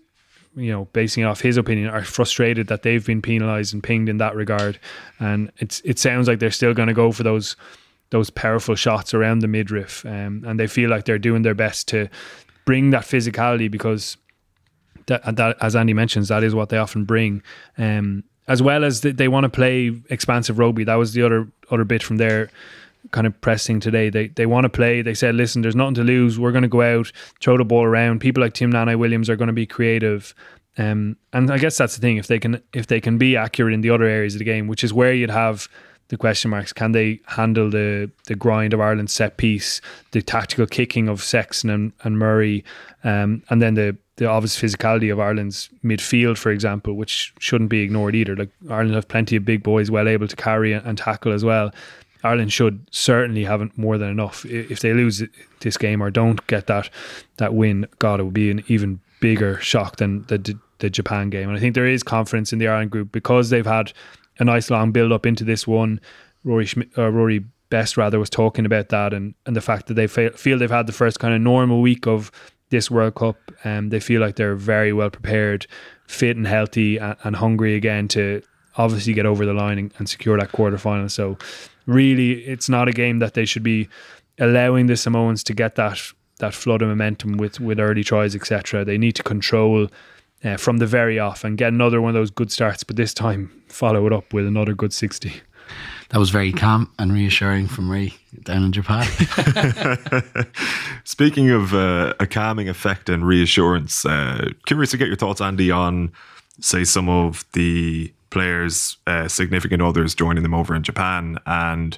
[0.55, 4.17] you know, basing off his opinion, are frustrated that they've been penalised and pinged in
[4.17, 4.79] that regard.
[5.19, 7.55] And it's it sounds like they're still going to go for those
[8.11, 11.87] those powerful shots around the midriff, um, and they feel like they're doing their best
[11.89, 12.07] to
[12.65, 14.17] bring that physicality because
[15.07, 17.41] that, that as Andy mentions, that is what they often bring.
[17.77, 20.83] Um, as well as th- they want to play expansive rugby.
[20.83, 22.49] That was the other other bit from their
[23.11, 24.09] kind of pressing today.
[24.09, 25.01] They they want to play.
[25.01, 26.39] They said, listen, there's nothing to lose.
[26.39, 28.19] We're going to go out, throw the ball around.
[28.19, 30.33] People like Tim Nanai Williams are going to be creative.
[30.77, 32.17] Um, and I guess that's the thing.
[32.17, 34.67] If they can if they can be accurate in the other areas of the game,
[34.67, 35.67] which is where you'd have
[36.09, 36.71] the question marks.
[36.71, 41.69] Can they handle the the grind of Ireland's set piece, the tactical kicking of Sexton
[41.69, 42.63] and, and Murray,
[43.03, 47.81] um, and then the the obvious physicality of Ireland's midfield, for example, which shouldn't be
[47.81, 48.35] ignored either.
[48.35, 51.43] Like Ireland have plenty of big boys well able to carry and, and tackle as
[51.43, 51.71] well.
[52.25, 54.45] Ireland should certainly have more than enough.
[54.45, 55.23] If they lose
[55.61, 56.89] this game or don't get that
[57.37, 61.47] that win, God, it would be an even bigger shock than the the Japan game.
[61.47, 63.93] And I think there is confidence in the Ireland group because they've had
[64.39, 66.01] a nice long build up into this one.
[66.43, 69.95] Rory Schmidt, uh, Rory Best rather was talking about that and and the fact that
[69.95, 72.31] they feel they've had the first kind of normal week of
[72.69, 73.37] this World Cup.
[73.63, 75.67] Um, they feel like they're very well prepared,
[76.07, 78.41] fit and healthy, and, and hungry again to
[78.77, 81.09] obviously get over the line and, and secure that quarter final.
[81.09, 81.37] So,
[81.85, 83.87] really, it's not a game that they should be
[84.39, 85.99] allowing the Samoans to get that
[86.39, 88.85] that flood of momentum with with early tries, etc.
[88.85, 89.87] They need to control.
[90.43, 93.15] Uh, from the very off and get another one of those good starts, but this
[93.15, 95.41] time follow it up with another good 60.
[96.09, 99.07] That was very calm and reassuring from Ray down in Japan.
[101.03, 105.71] Speaking of uh, a calming effect and reassurance, uh, curious to get your thoughts, Andy,
[105.71, 106.11] on
[106.59, 111.97] say some of the players' uh, significant others joining them over in Japan, and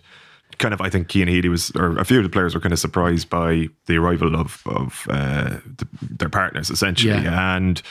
[0.59, 2.73] kind of I think Cian Healy was, or a few of the players were kind
[2.73, 5.87] of surprised by the arrival of of uh, the,
[6.19, 7.55] their partners essentially, Yeah.
[7.57, 7.81] and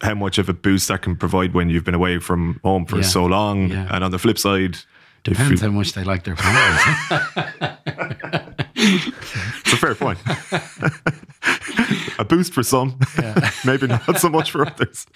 [0.00, 2.96] how much of a boost that can provide when you've been away from home for
[2.98, 3.02] Yeah.
[3.02, 3.68] so long.
[3.70, 3.88] Yeah.
[3.90, 4.76] And on the flip side,
[5.24, 7.74] Depends you- how much they like their partners.
[8.80, 10.18] It's a fair point.
[12.18, 12.98] a boost for some,
[13.64, 15.06] maybe not so much for others.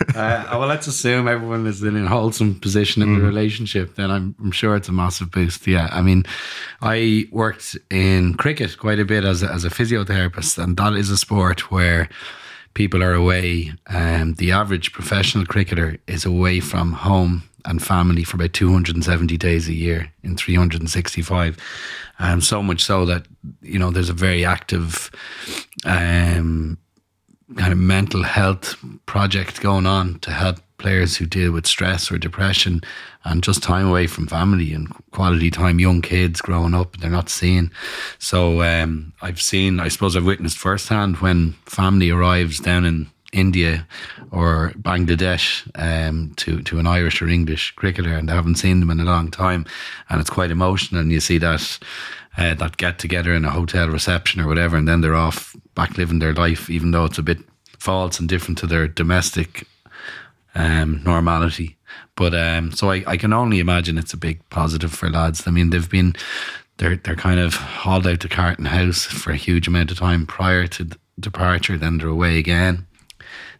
[0.14, 3.94] uh, well, let's assume everyone is in a wholesome position in the relationship.
[3.94, 5.66] Then I'm, I'm sure it's a massive boost.
[5.66, 6.24] Yeah, I mean,
[6.82, 11.10] I worked in cricket quite a bit as a, as a physiotherapist, and that is
[11.10, 12.08] a sport where
[12.74, 13.72] people are away.
[13.88, 19.68] Um, the average professional cricketer is away from home and family for about 270 days
[19.68, 21.56] a year in 365.
[22.18, 23.26] Um, so much so that,
[23.62, 25.10] you know, there's a very active
[25.84, 26.78] um,
[27.56, 32.18] kind of mental health project going on to help players who deal with stress or
[32.18, 32.80] depression
[33.24, 37.28] and just time away from family and quality time, young kids growing up, they're not
[37.28, 37.70] seeing.
[38.18, 43.86] So um, I've seen, I suppose I've witnessed firsthand when family arrives down in India
[44.30, 48.90] or Bangladesh um, to, to an Irish or English cricketer and they haven't seen them
[48.90, 49.66] in a long time
[50.08, 51.78] and it's quite emotional and you see that
[52.38, 55.98] uh, that get together in a hotel reception or whatever, and then they're off back
[55.98, 57.38] living their life, even though it's a bit
[57.78, 59.66] false and different to their domestic
[60.54, 61.76] um, normality.
[62.14, 65.46] But um, so I, I can only imagine it's a big positive for lads.
[65.46, 66.14] I mean, they've been
[66.78, 70.26] they're they're kind of hauled out to Carton House for a huge amount of time
[70.26, 71.76] prior to departure.
[71.76, 72.86] Then they're away again.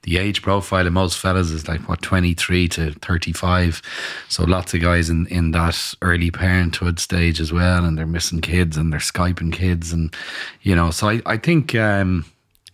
[0.03, 3.83] The age profile of most fellas is like what twenty three to thirty five.
[4.29, 8.41] So lots of guys in in that early parenthood stage as well, and they're missing
[8.41, 10.15] kids and they're skyping kids, and
[10.63, 10.91] you know.
[10.91, 11.75] So I I think.
[11.75, 12.25] Um,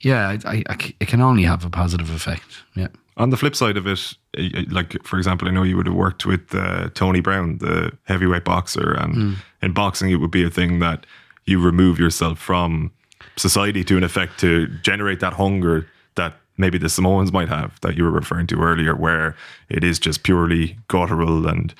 [0.01, 0.63] yeah, I
[1.01, 2.63] it can only have a positive effect.
[2.77, 2.89] Yeah.
[3.17, 5.95] On the flip side of it, eh, like for example, I know you would have
[5.95, 10.51] worked with uh, Tony Brown, the heavyweight boxer, and in boxing, it would be a
[10.51, 11.07] thing that
[11.47, 12.91] you remove yourself from
[13.37, 17.97] society to an effect to generate that hunger that maybe the Samoans might have that
[17.97, 19.35] you were referring to earlier, where
[19.69, 21.75] it is just purely guttural and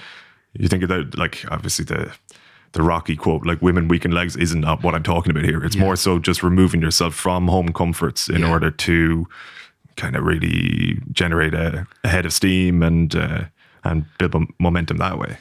[0.55, 2.13] you think about like obviously the
[2.73, 5.63] the Rocky quote, like "women weaken legs" isn't not what I'm talking about here.
[5.65, 8.51] It's more so just removing yourself from home comforts in Yeah.
[8.51, 9.27] order to
[9.97, 13.45] kind of really generate a, a head of steam and uh,
[13.85, 15.37] and build momentum that way.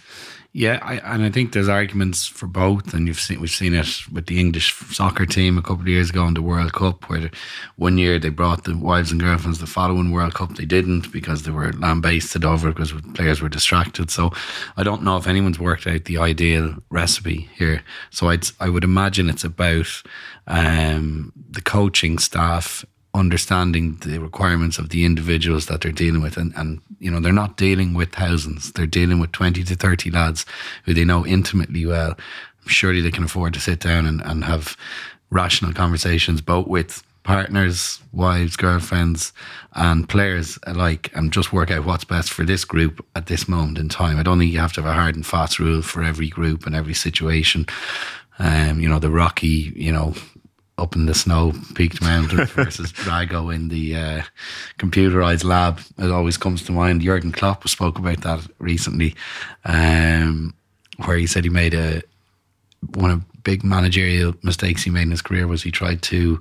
[0.56, 3.88] Yeah, I, and I think there's arguments for both, and you've seen we've seen it
[4.12, 7.32] with the English soccer team a couple of years ago in the World Cup, where
[7.76, 9.58] one year they brought the wives and girlfriends.
[9.58, 14.12] The following World Cup they didn't because they were lambasted over because players were distracted.
[14.12, 14.32] So
[14.78, 17.82] I don't know if anyone's worked out the ideal recipe here.
[18.12, 20.04] So I'd I would imagine it's about
[20.46, 26.38] um, the coaching staff understanding the requirements of the individuals that they're dealing with.
[26.38, 28.72] And, and you know they're not dealing with thousands.
[28.72, 30.46] They're dealing with 20 to 30 lads
[30.86, 32.18] who they know intimately well.
[32.66, 34.78] Surely they can afford to sit down and, and have
[35.30, 39.32] rational conversations both with partners wives girlfriends
[39.74, 43.78] and players alike and just work out what's best for this group at this moment
[43.78, 44.20] in time.
[44.20, 46.66] I don't think you have to have a hard and fast rule for every group
[46.66, 47.66] and every situation.
[48.40, 50.16] Um, you know the rocky you know
[50.78, 54.22] up in the snow peaked mountain versus Drago in the uh,
[54.80, 55.80] computerized lab.
[55.98, 57.02] It always comes to mind.
[57.02, 59.16] Jurgen Klopp spoke about that recently,
[59.66, 60.54] um,
[61.06, 62.02] where he said he made a
[62.96, 66.40] one of big managerial mistakes he made in his career was he tried to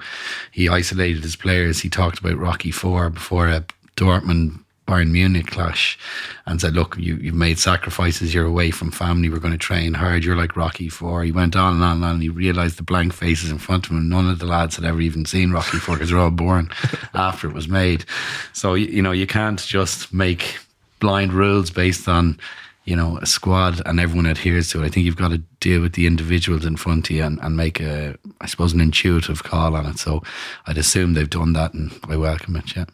[0.51, 1.81] he isolated his players.
[1.81, 3.65] He talked about Rocky Four before a
[3.97, 4.62] Dortmund
[4.93, 5.99] Bayern Munich clash
[6.45, 9.95] and said, Look, you, you've made sacrifices, you're away from family, we're going to train
[9.95, 11.25] hard, you're like Rocky Four.
[11.25, 13.87] He went on and on and on, and he realised the blank faces in front
[13.87, 14.11] of him.
[14.11, 16.71] None of the lads had ever even seen Rocky Four because they're all born
[17.15, 18.05] after it was made.
[18.53, 20.59] So, you, you know, you can't just make
[21.01, 22.39] blind rules based on
[22.85, 24.87] you know, a squad and everyone adheres to it.
[24.87, 27.57] I think you've got to deal with the individuals in front of you and, and
[27.57, 29.99] make a, I suppose, an intuitive call on it.
[29.99, 30.23] So
[30.67, 32.77] I'd assume they've done that and I welcome it.
[32.77, 32.85] Yeah.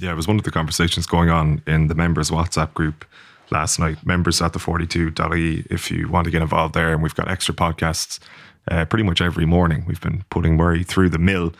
[0.00, 3.06] Yeah, it was one of the conversations going on in the members WhatsApp group
[3.50, 4.04] last night.
[4.04, 6.92] Members at the42.ie if you want to get involved there.
[6.92, 8.18] And we've got extra podcasts
[8.70, 9.84] uh, pretty much every morning.
[9.86, 11.52] We've been putting Murray through the mill.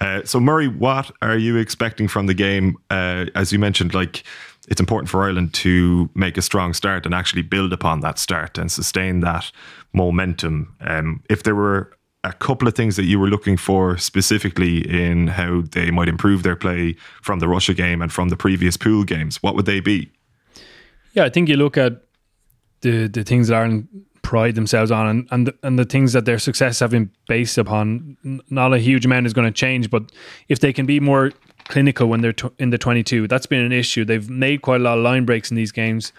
[0.00, 2.76] Uh, so, Murray, what are you expecting from the game?
[2.90, 4.24] Uh, as you mentioned, like
[4.68, 8.58] it's important for Ireland to make a strong start and actually build upon that start
[8.58, 9.50] and sustain that
[9.92, 10.74] momentum.
[10.80, 15.28] Um, if there were a couple of things that you were looking for specifically in
[15.28, 19.04] how they might improve their play from the Russia game and from the previous pool
[19.04, 20.10] games, what would they be?
[21.12, 22.02] Yeah, I think you look at
[22.80, 23.88] the the things that Ireland
[24.22, 27.58] pride themselves on and and the, and the things that their success have been based
[27.58, 28.16] upon.
[28.50, 30.10] Not a huge amount is going to change, but
[30.48, 31.30] if they can be more
[31.68, 34.04] clinical when they're in the 22, that's been an issue.
[34.04, 36.12] They've made quite a lot of line breaks in these games,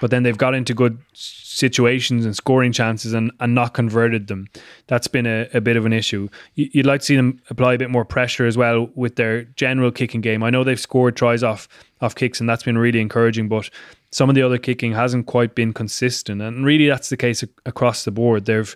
[0.00, 4.48] but then they've got into good situations and scoring chances and, and not converted them.
[4.88, 6.28] That's been a, a bit of an issue.
[6.54, 9.44] You- You'd like to see them apply a bit more pressure as well with their
[9.44, 10.42] general kicking game.
[10.42, 11.68] I know they've scored tries off
[12.00, 13.70] off kicks and that's been really encouraging, but
[14.10, 16.42] some of the other kicking hasn't quite been consistent.
[16.42, 18.44] And really that's the case across the board.
[18.46, 18.74] There've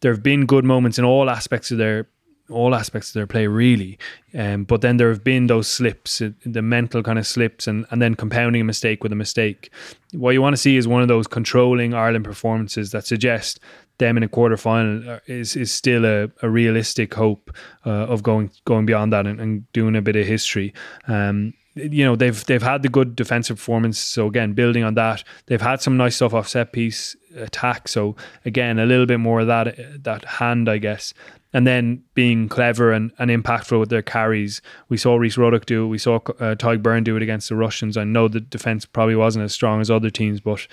[0.00, 2.06] there have been good moments in all aspects of their
[2.50, 3.98] all aspects of their play really.
[4.36, 7.86] Um, but then there have been those slips uh, the mental kind of slips and,
[7.90, 9.70] and then compounding a mistake with a mistake.
[10.12, 13.60] What you want to see is one of those controlling Ireland performances that suggest
[13.98, 17.50] them in a quarter final is is still a, a realistic hope
[17.86, 20.74] uh, of going going beyond that and, and doing a bit of history.
[21.08, 25.24] Um, you know they've they've had the good defensive performance so again building on that
[25.46, 29.40] they've had some nice stuff off set piece attack so again a little bit more
[29.40, 31.12] of that that hand I guess
[31.54, 34.60] and then being clever and, and impactful with their carries.
[34.88, 35.88] We saw Rhys Ruddock do it.
[35.88, 37.96] We saw uh, Tadhg Beirne do it against the Russians.
[37.96, 40.66] I know the defense probably wasn't as strong as other teams, but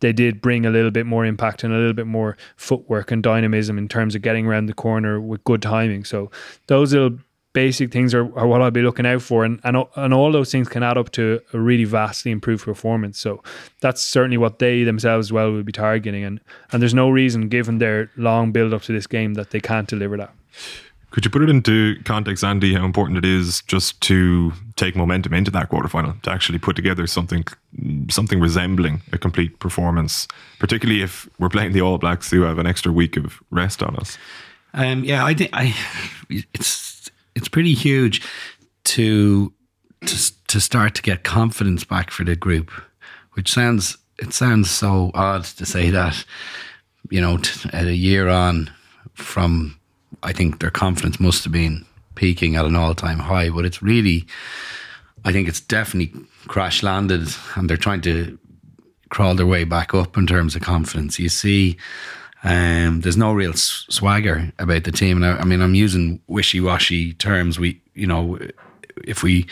[0.00, 3.22] they did bring a little bit more impact and a little bit more footwork and
[3.22, 6.04] dynamism in terms of getting around the corner with good timing.
[6.04, 6.30] So
[6.66, 7.18] those little
[7.54, 10.52] basic things are, are what I'll be looking out for, and, and and all those
[10.52, 13.18] things can add up to a really vastly improved performance.
[13.18, 13.42] So
[13.80, 16.40] that's certainly what they themselves well will be targeting, and
[16.72, 19.88] and there's no reason, given their long build up to this game, that they can't
[19.88, 20.34] deliver that.
[21.10, 25.32] Could you put it into context, Andy, how important it is just to take momentum
[25.32, 27.44] into that quarterfinal, to actually put together something
[28.10, 30.26] something resembling a complete performance,
[30.58, 33.94] particularly if we're playing the All Blacks who have an extra week of rest on
[33.94, 34.18] us?
[34.72, 35.72] Um, yeah, I think I
[36.28, 36.93] it's
[37.34, 38.22] it's pretty huge
[38.84, 39.52] to
[40.06, 42.70] to to start to get confidence back for the group,
[43.32, 46.24] which sounds it sounds so odd to say that.
[47.10, 48.70] You know, t- at a year on
[49.12, 49.78] from,
[50.22, 53.82] I think their confidence must have been peaking at an all time high, but it's
[53.82, 54.26] really.
[55.26, 58.38] I think it's definitely crash landed, and they're trying to
[59.08, 61.18] crawl their way back up in terms of confidence.
[61.18, 61.76] You see,
[62.44, 65.22] um, there's no real swagger about the team.
[65.22, 67.58] And I, I mean, I'm using wishy washy terms.
[67.58, 68.38] We, you know,
[69.02, 69.46] if we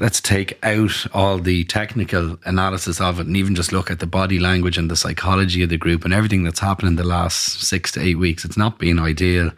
[0.00, 4.06] let's take out all the technical analysis of it and even just look at the
[4.06, 7.62] body language and the psychology of the group and everything that's happened in the last
[7.62, 8.44] six to eight weeks.
[8.44, 9.52] It's not been ideal.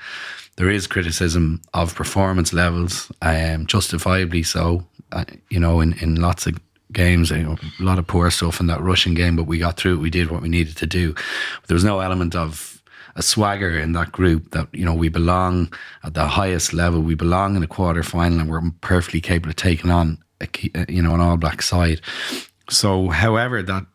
[0.57, 4.84] There is criticism of performance levels, um, justifiably so.
[5.12, 6.59] Uh, you know, in, in lots of
[6.97, 10.01] games, a lot of poor stuff in that Russian game, but we got through it.
[10.01, 11.14] We did what we needed to do.
[11.68, 12.82] There was no element of
[13.14, 15.72] a swagger in that group that you know we belong
[16.03, 17.01] at the highest level.
[17.01, 20.84] We belong in a quarter final, and we're perfectly capable of taking on a uh,
[20.88, 22.01] you know an All Black side.
[22.68, 23.86] So, however that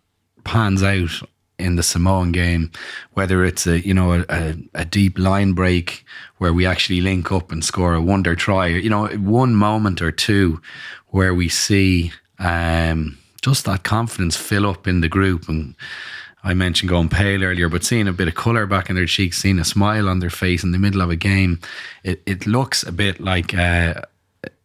[0.43, 1.21] pans out
[1.59, 2.71] in the Samoan game,
[3.13, 6.03] whether it's a you know a, a, deep line break
[6.39, 10.11] where we actually link up and score a wonder try, you know, one moment or
[10.11, 10.59] two
[11.09, 12.11] where we see
[12.41, 15.75] um, just that confidence fill up in the group and
[16.43, 19.37] I mentioned going pale earlier, but seeing a bit of colour back in their cheeks,
[19.37, 21.59] seeing a smile on their face in the middle of a game,
[22.03, 24.01] it, it looks a bit like, uh,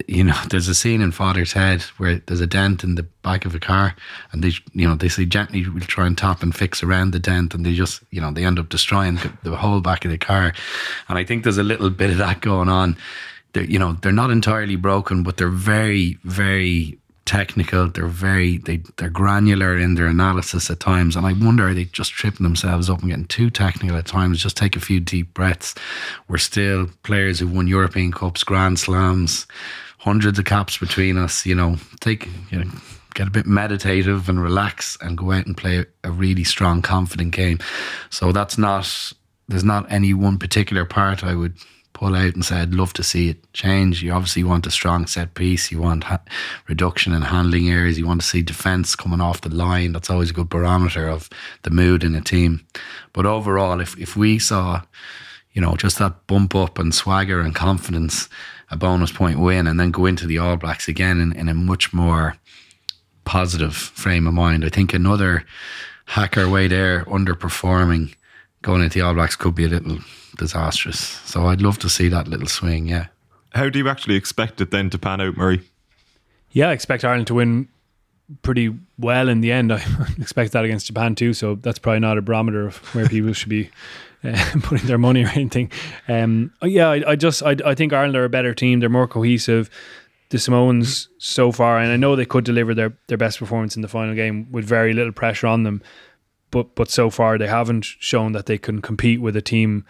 [0.06, 3.44] you know, there's a scene in Father Ted where there's a dent in the back
[3.44, 3.94] of a car,
[4.32, 7.18] and they, you know, they say gently we'll try and tap and fix around the
[7.18, 10.18] dent, and they just, you know, they end up destroying the whole back of the
[10.18, 10.54] car.
[11.10, 12.96] And I think there's a little bit of that going on.
[13.52, 17.88] They're, you know, they're not entirely broken, but they're very, very technical.
[17.88, 21.84] They're very they they're granular in their analysis at times, and I wonder are they
[21.84, 24.42] just tripping themselves up and getting too technical at times?
[24.42, 25.74] Just take a few deep breaths.
[26.28, 29.46] We're still players who've won European Cups, Grand Slams,
[29.98, 31.44] hundreds of caps between us.
[31.44, 32.70] You know, take you know.
[33.14, 37.32] Get a bit meditative and relax and go out and play a really strong, confident
[37.32, 37.60] game.
[38.10, 39.12] So that's not,
[39.48, 41.56] there's not any one particular part I would
[41.96, 44.02] pull out and say, I'd love to see it change.
[44.02, 45.72] You obviously want a strong set piece.
[45.72, 46.20] You want ha-
[46.68, 47.98] reduction in handling areas.
[47.98, 49.92] You want to see defence coming off the line.
[49.92, 51.30] That's always a good barometer of
[51.62, 52.66] the mood in a team.
[53.14, 54.82] But overall, if, if we saw,
[55.54, 58.28] you know, just that bump up and swagger and confidence,
[58.70, 61.54] a bonus point win, and then go into the All Blacks again in, in a
[61.54, 62.36] much more
[63.24, 65.46] positive frame of mind, I think another
[66.04, 68.14] hacker way there underperforming
[68.60, 69.98] going into the All Blacks could be a little
[70.36, 70.98] disastrous.
[70.98, 72.86] So I'd love to see that little swing.
[72.86, 73.06] Yeah.
[73.52, 75.62] How do you actually expect it then to pan out, Murray?
[76.50, 77.68] Yeah, I expect Ireland to win
[78.42, 79.72] pretty well in the end.
[79.72, 79.82] I
[80.18, 81.32] expect that against Japan too.
[81.32, 83.70] So that's probably not a barometer of where people should be
[84.24, 85.70] uh, putting their money or anything.
[86.08, 88.80] Um, yeah, I, I just I, I think Ireland are a better team.
[88.80, 89.70] They're more cohesive.
[90.30, 93.82] The Samoans so far, and I know they could deliver their, their best performance in
[93.82, 95.80] the final game with very little pressure on them,
[96.50, 99.84] but but so far they haven't shown that they can compete with a team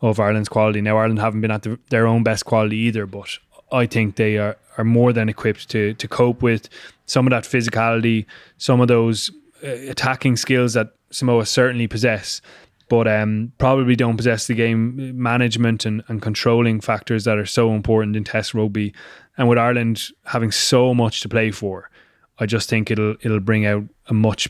[0.00, 0.80] of Ireland's quality.
[0.80, 3.38] Now Ireland haven't been at the, their own best quality either, but
[3.72, 6.68] I think they are, are more than equipped to to cope with
[7.06, 8.26] some of that physicality,
[8.58, 9.30] some of those
[9.64, 12.40] uh, attacking skills that Samoa certainly possess,
[12.88, 17.72] but um, probably don't possess the game management and, and controlling factors that are so
[17.72, 18.94] important in Test rugby.
[19.36, 21.90] And with Ireland having so much to play for,
[22.38, 24.48] I just think it'll it'll bring out a much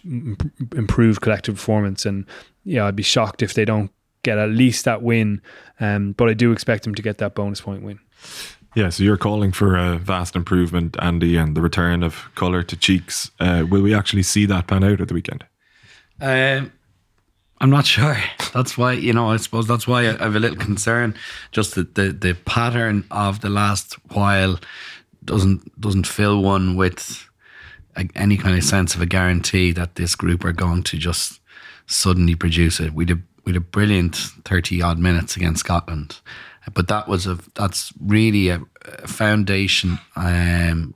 [0.77, 2.05] improved collective performance.
[2.07, 2.27] And
[2.65, 3.91] yeah, I'd be shocked if they don't
[4.29, 5.41] get at least that win.
[5.81, 7.99] Um, but I do expect them to get that bonus point win.
[8.75, 12.77] Yeah, so you're calling for a vast improvement, Andy, and the return of colour to
[12.77, 13.31] cheeks.
[13.41, 15.45] Uh, will we actually see that pan out at the weekend?
[16.21, 16.73] Um,
[17.61, 18.17] I'm not sure.
[18.53, 19.31] That's why you know.
[19.31, 21.15] I suppose that's why I have a little concern.
[21.51, 24.59] Just that the the pattern of the last while
[25.25, 27.29] doesn't doesn't fill one with
[27.97, 31.41] a, any kind of sense of a guarantee that this group are going to just
[31.87, 32.93] suddenly produce it.
[32.93, 36.21] We did we had a brilliant 30 odd minutes against Scotland.
[36.75, 40.95] But that was a that's really a, a foundation um,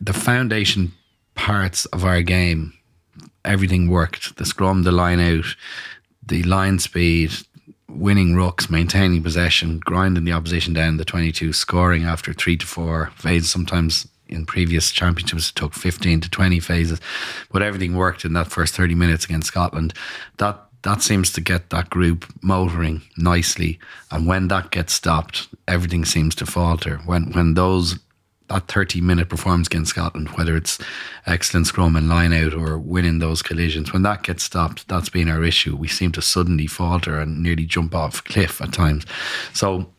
[0.00, 0.92] the foundation
[1.36, 2.72] parts of our game.
[3.44, 4.38] Everything worked.
[4.38, 5.54] The scrum the line out
[6.26, 7.30] the line speed
[7.88, 13.12] winning rucks maintaining possession grinding the opposition down the 22 scoring after 3 to 4
[13.14, 13.52] phases.
[13.52, 17.00] Sometimes in previous championships it took 15 to 20 phases
[17.52, 19.94] but everything worked in that first 30 minutes against Scotland.
[20.38, 23.78] That that seems to get that group motoring nicely.
[24.10, 26.98] And when that gets stopped, everything seems to falter.
[27.04, 27.98] When when those
[28.48, 30.78] that 30 minute performance against Scotland, whether it's
[31.26, 35.30] excellent scrum and line out or winning those collisions, when that gets stopped, that's been
[35.30, 35.74] our issue.
[35.74, 39.06] We seem to suddenly falter and nearly jump off cliff at times.
[39.54, 39.90] So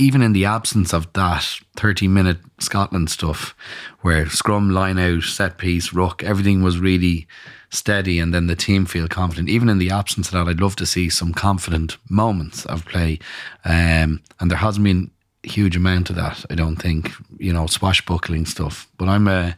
[0.00, 1.46] even in the absence of that
[1.76, 3.54] 30 minute Scotland stuff,
[4.00, 7.26] where scrum, line out, set piece, ruck, everything was really
[7.68, 9.48] steady and then the team feel confident.
[9.48, 13.18] Even in the absence of that, I'd love to see some confident moments of play.
[13.64, 15.10] Um, and there hasn't been
[15.42, 17.12] huge amount of that, I don't think.
[17.38, 18.88] you know, swashbuckling stuff.
[18.96, 19.54] But I'm a,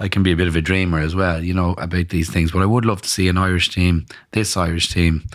[0.00, 2.50] I can be a bit of a dreamer as well, you know, about these things.
[2.50, 5.26] But I would love to see an Irish team, this Irish team,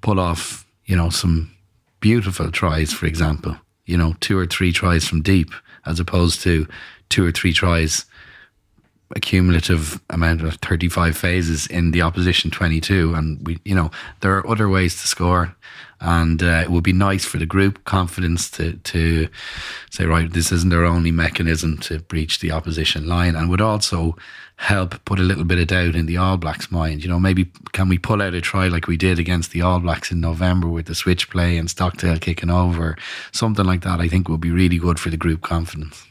[0.00, 1.50] pull off, you know, some
[2.00, 3.56] beautiful tries, for example.
[3.86, 5.50] You know, two or three tries from deep,
[5.86, 6.66] as opposed to
[7.08, 8.04] two or three tries
[9.14, 13.88] a cumulative amount of 35 phases in the opposition 22 and we you know
[14.20, 15.54] there are other ways to score
[16.00, 19.28] and uh, it would be nice for the group confidence to to
[19.90, 24.16] say right this isn't our only mechanism to breach the opposition line and would also
[24.56, 27.02] help put a little bit of doubt in the All Blacks mind.
[27.02, 29.80] You know maybe can we pull out a try like we did against the All
[29.80, 32.96] Blacks in November with the switch play and Stockdale kicking over?
[33.32, 36.04] Something like that I think would be really good for the group confidence.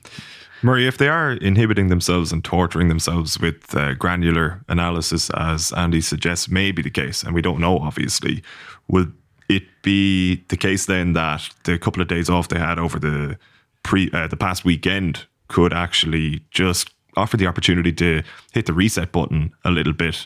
[0.62, 6.02] Murray, if they are inhibiting themselves and torturing themselves with uh, granular analysis, as Andy
[6.02, 8.42] suggests, may be the case, and we don't know, obviously,
[8.88, 9.06] will
[9.50, 13.38] it be the case then that the couple of days off they had over the
[13.84, 18.24] pre uh, the past weekend could actually just offer the opportunity to
[18.54, 20.26] hit the reset button a little bit,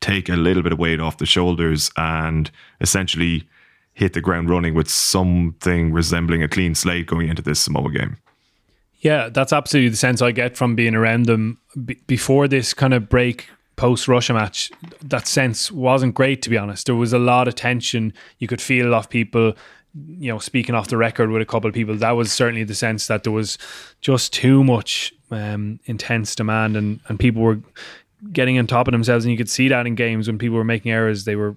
[0.00, 2.50] take a little bit of weight off the shoulders, and
[2.80, 3.48] essentially
[3.94, 8.16] hit the ground running with something resembling a clean slate going into this Samoa game?
[9.00, 12.92] Yeah, that's absolutely the sense I get from being around them B- before this kind
[12.92, 14.70] of break post Russia match.
[15.02, 16.86] That sense wasn't great, to be honest.
[16.86, 18.12] There was a lot of tension.
[18.38, 19.54] You could feel off people,
[19.94, 21.94] you know, speaking off the record with a couple of people.
[21.96, 23.58] That was certainly the sense that there was
[24.00, 27.60] just too much um, intense demand, and and people were
[28.32, 30.64] getting on top of themselves, and you could see that in games when people were
[30.64, 31.24] making errors.
[31.24, 31.56] They were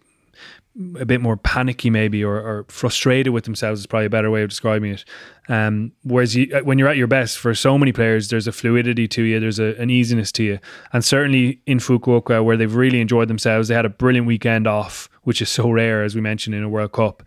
[1.00, 4.44] a bit more panicky maybe or, or, frustrated with themselves is probably a better way
[4.44, 5.04] of describing it
[5.50, 8.52] um, whereas you, uh, when you're at your best for so many players there's a
[8.52, 10.60] fluidity to you there's a, an easiness to you
[10.94, 15.10] and certainly in Fukuoka where they've really enjoyed themselves they had a brilliant weekend off
[15.24, 17.24] which is so rare as we mentioned in a World Cup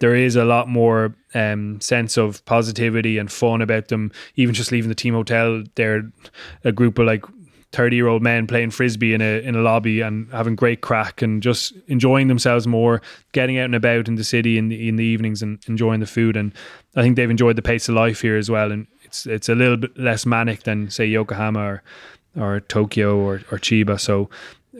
[0.00, 4.12] there is a lot more um, sense of positivity and fun about them.
[4.36, 6.10] Even just leaving the team hotel, they're
[6.64, 7.24] a group of like
[7.72, 11.20] 30 year old men playing frisbee in a in a lobby and having great crack
[11.20, 13.02] and just enjoying themselves more,
[13.32, 16.06] getting out and about in the city in the in the evenings and enjoying the
[16.06, 16.36] food.
[16.36, 16.54] And
[16.96, 18.72] I think they've enjoyed the pace of life here as well.
[18.72, 21.82] And it's it's a little bit less manic than say Yokohama or
[22.36, 24.00] or Tokyo or, or Chiba.
[24.00, 24.30] So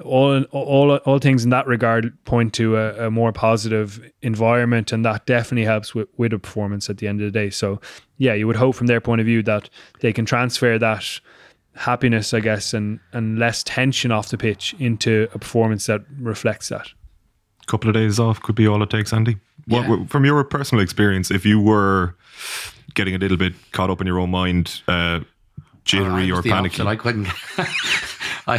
[0.05, 5.05] all all all things in that regard point to a, a, more positive environment, and
[5.05, 7.51] that definitely helps with with a performance at the end of the day.
[7.51, 7.81] So,
[8.17, 9.69] yeah, you would hope from their point of view that
[10.01, 11.21] they can transfer that
[11.79, 16.69] happiness, I guess, and and less tension off the pitch into a performance that reflects
[16.69, 16.89] that.
[17.63, 19.37] A couple of days off could be all it takes, Andy.
[19.67, 19.89] Yeah.
[19.89, 22.17] What, from your personal experience, if you were
[22.95, 25.21] getting a little bit caught up in your own mind, uh,
[25.85, 27.29] jittery oh, or panicky, I couldn't.
[28.47, 28.59] I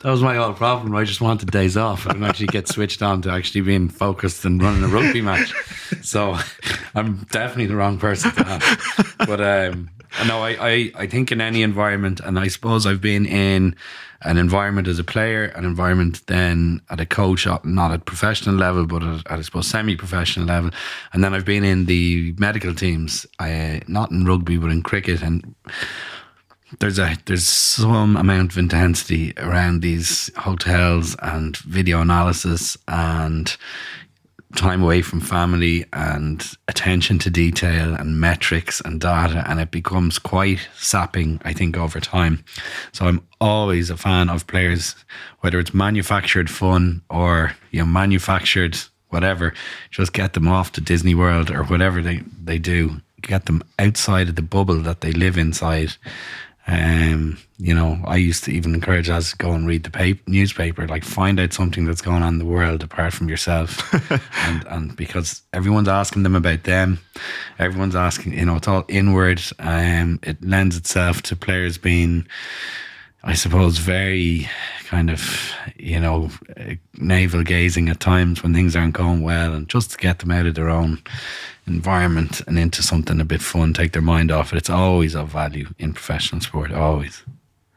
[0.00, 0.94] that was my whole problem.
[0.94, 2.06] I just wanted days off.
[2.06, 5.54] I didn't actually get switched on to actually being focused and running a rugby match.
[6.02, 6.36] So
[6.94, 9.16] I'm definitely the wrong person to have.
[9.18, 9.90] But um,
[10.26, 13.76] no, I, I, I think in any environment, and I suppose I've been in
[14.22, 18.54] an environment as a player, an environment then at a coach, uh, not at professional
[18.54, 20.70] level, but at, at I suppose semi-professional level,
[21.12, 25.22] and then I've been in the medical teams, I, not in rugby but in cricket,
[25.22, 25.54] and
[26.78, 33.56] there's a there's some amount of intensity around these hotels and video analysis and
[34.56, 40.18] time away from family and attention to detail and metrics and data and it becomes
[40.18, 42.44] quite sapping i think over time.
[42.92, 44.96] So i'm always a fan of players
[45.40, 48.76] whether it's manufactured fun or you know manufactured
[49.10, 49.54] whatever
[49.90, 53.00] just get them off to disney world or whatever they, they do.
[53.22, 55.94] Get them outside of the bubble that they live inside
[56.70, 60.22] um, you know, I used to even encourage us to go and read the paper,
[60.28, 63.92] newspaper, like find out something that's going on in the world apart from yourself.
[64.46, 67.00] and, and because everyone's asking them about them,
[67.58, 69.42] everyone's asking, you know, it's all inward.
[69.58, 72.28] Um, it lends itself to players being,
[73.22, 74.48] I suppose, very
[74.86, 76.30] kind of, you know,
[76.94, 80.46] navel gazing at times when things aren't going well and just to get them out
[80.46, 81.02] of their own
[81.66, 84.56] environment and into something a bit fun, take their mind off it.
[84.56, 87.22] It's always of value in professional sport, always.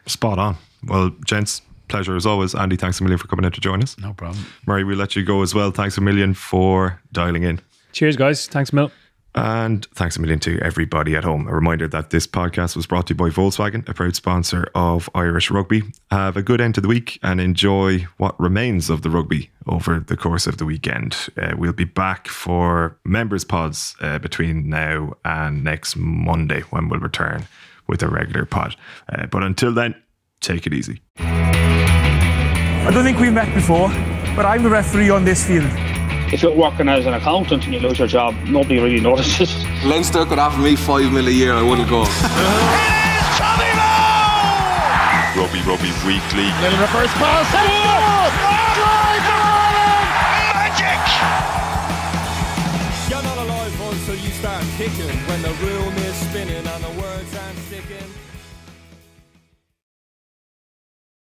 [0.05, 0.57] Spot on.
[0.85, 2.55] Well, gents, pleasure as always.
[2.55, 3.97] Andy, thanks a million for coming in to join us.
[3.97, 4.45] No problem.
[4.65, 5.71] Murray, we'll let you go as well.
[5.71, 7.59] Thanks a million for dialing in.
[7.91, 8.47] Cheers, guys.
[8.47, 8.91] Thanks, Mill.
[9.35, 11.47] And thanks a million to everybody at home.
[11.47, 15.09] A reminder that this podcast was brought to you by Volkswagen, a proud sponsor of
[15.15, 15.83] Irish rugby.
[16.11, 19.99] Have a good end to the week and enjoy what remains of the rugby over
[19.99, 21.29] the course of the weekend.
[21.35, 26.99] Uh, we'll be back for members' pods uh, between now and next Monday when we'll
[26.99, 27.47] return
[27.87, 28.75] with a regular pod.
[29.09, 29.95] Uh, but until then,
[30.41, 31.01] take it easy.
[31.17, 33.87] I don't think we've met before,
[34.35, 35.71] but I'm the referee on this field
[36.33, 39.53] if you're working as an accountant and you lose your job, nobody really notices.
[39.85, 42.01] Leinster could offer me five mil a year, I wouldn't go.
[42.01, 42.17] it is
[43.37, 45.37] Tommy Moe!
[45.37, 46.49] Robbie, Robbie, weekly.
[46.57, 47.45] Little reverse pass.
[47.53, 48.33] And oh!
[48.81, 49.21] Drive!
[50.57, 51.01] Magic!
[53.13, 53.73] You're not alive
[54.07, 55.85] so you start kicking when the real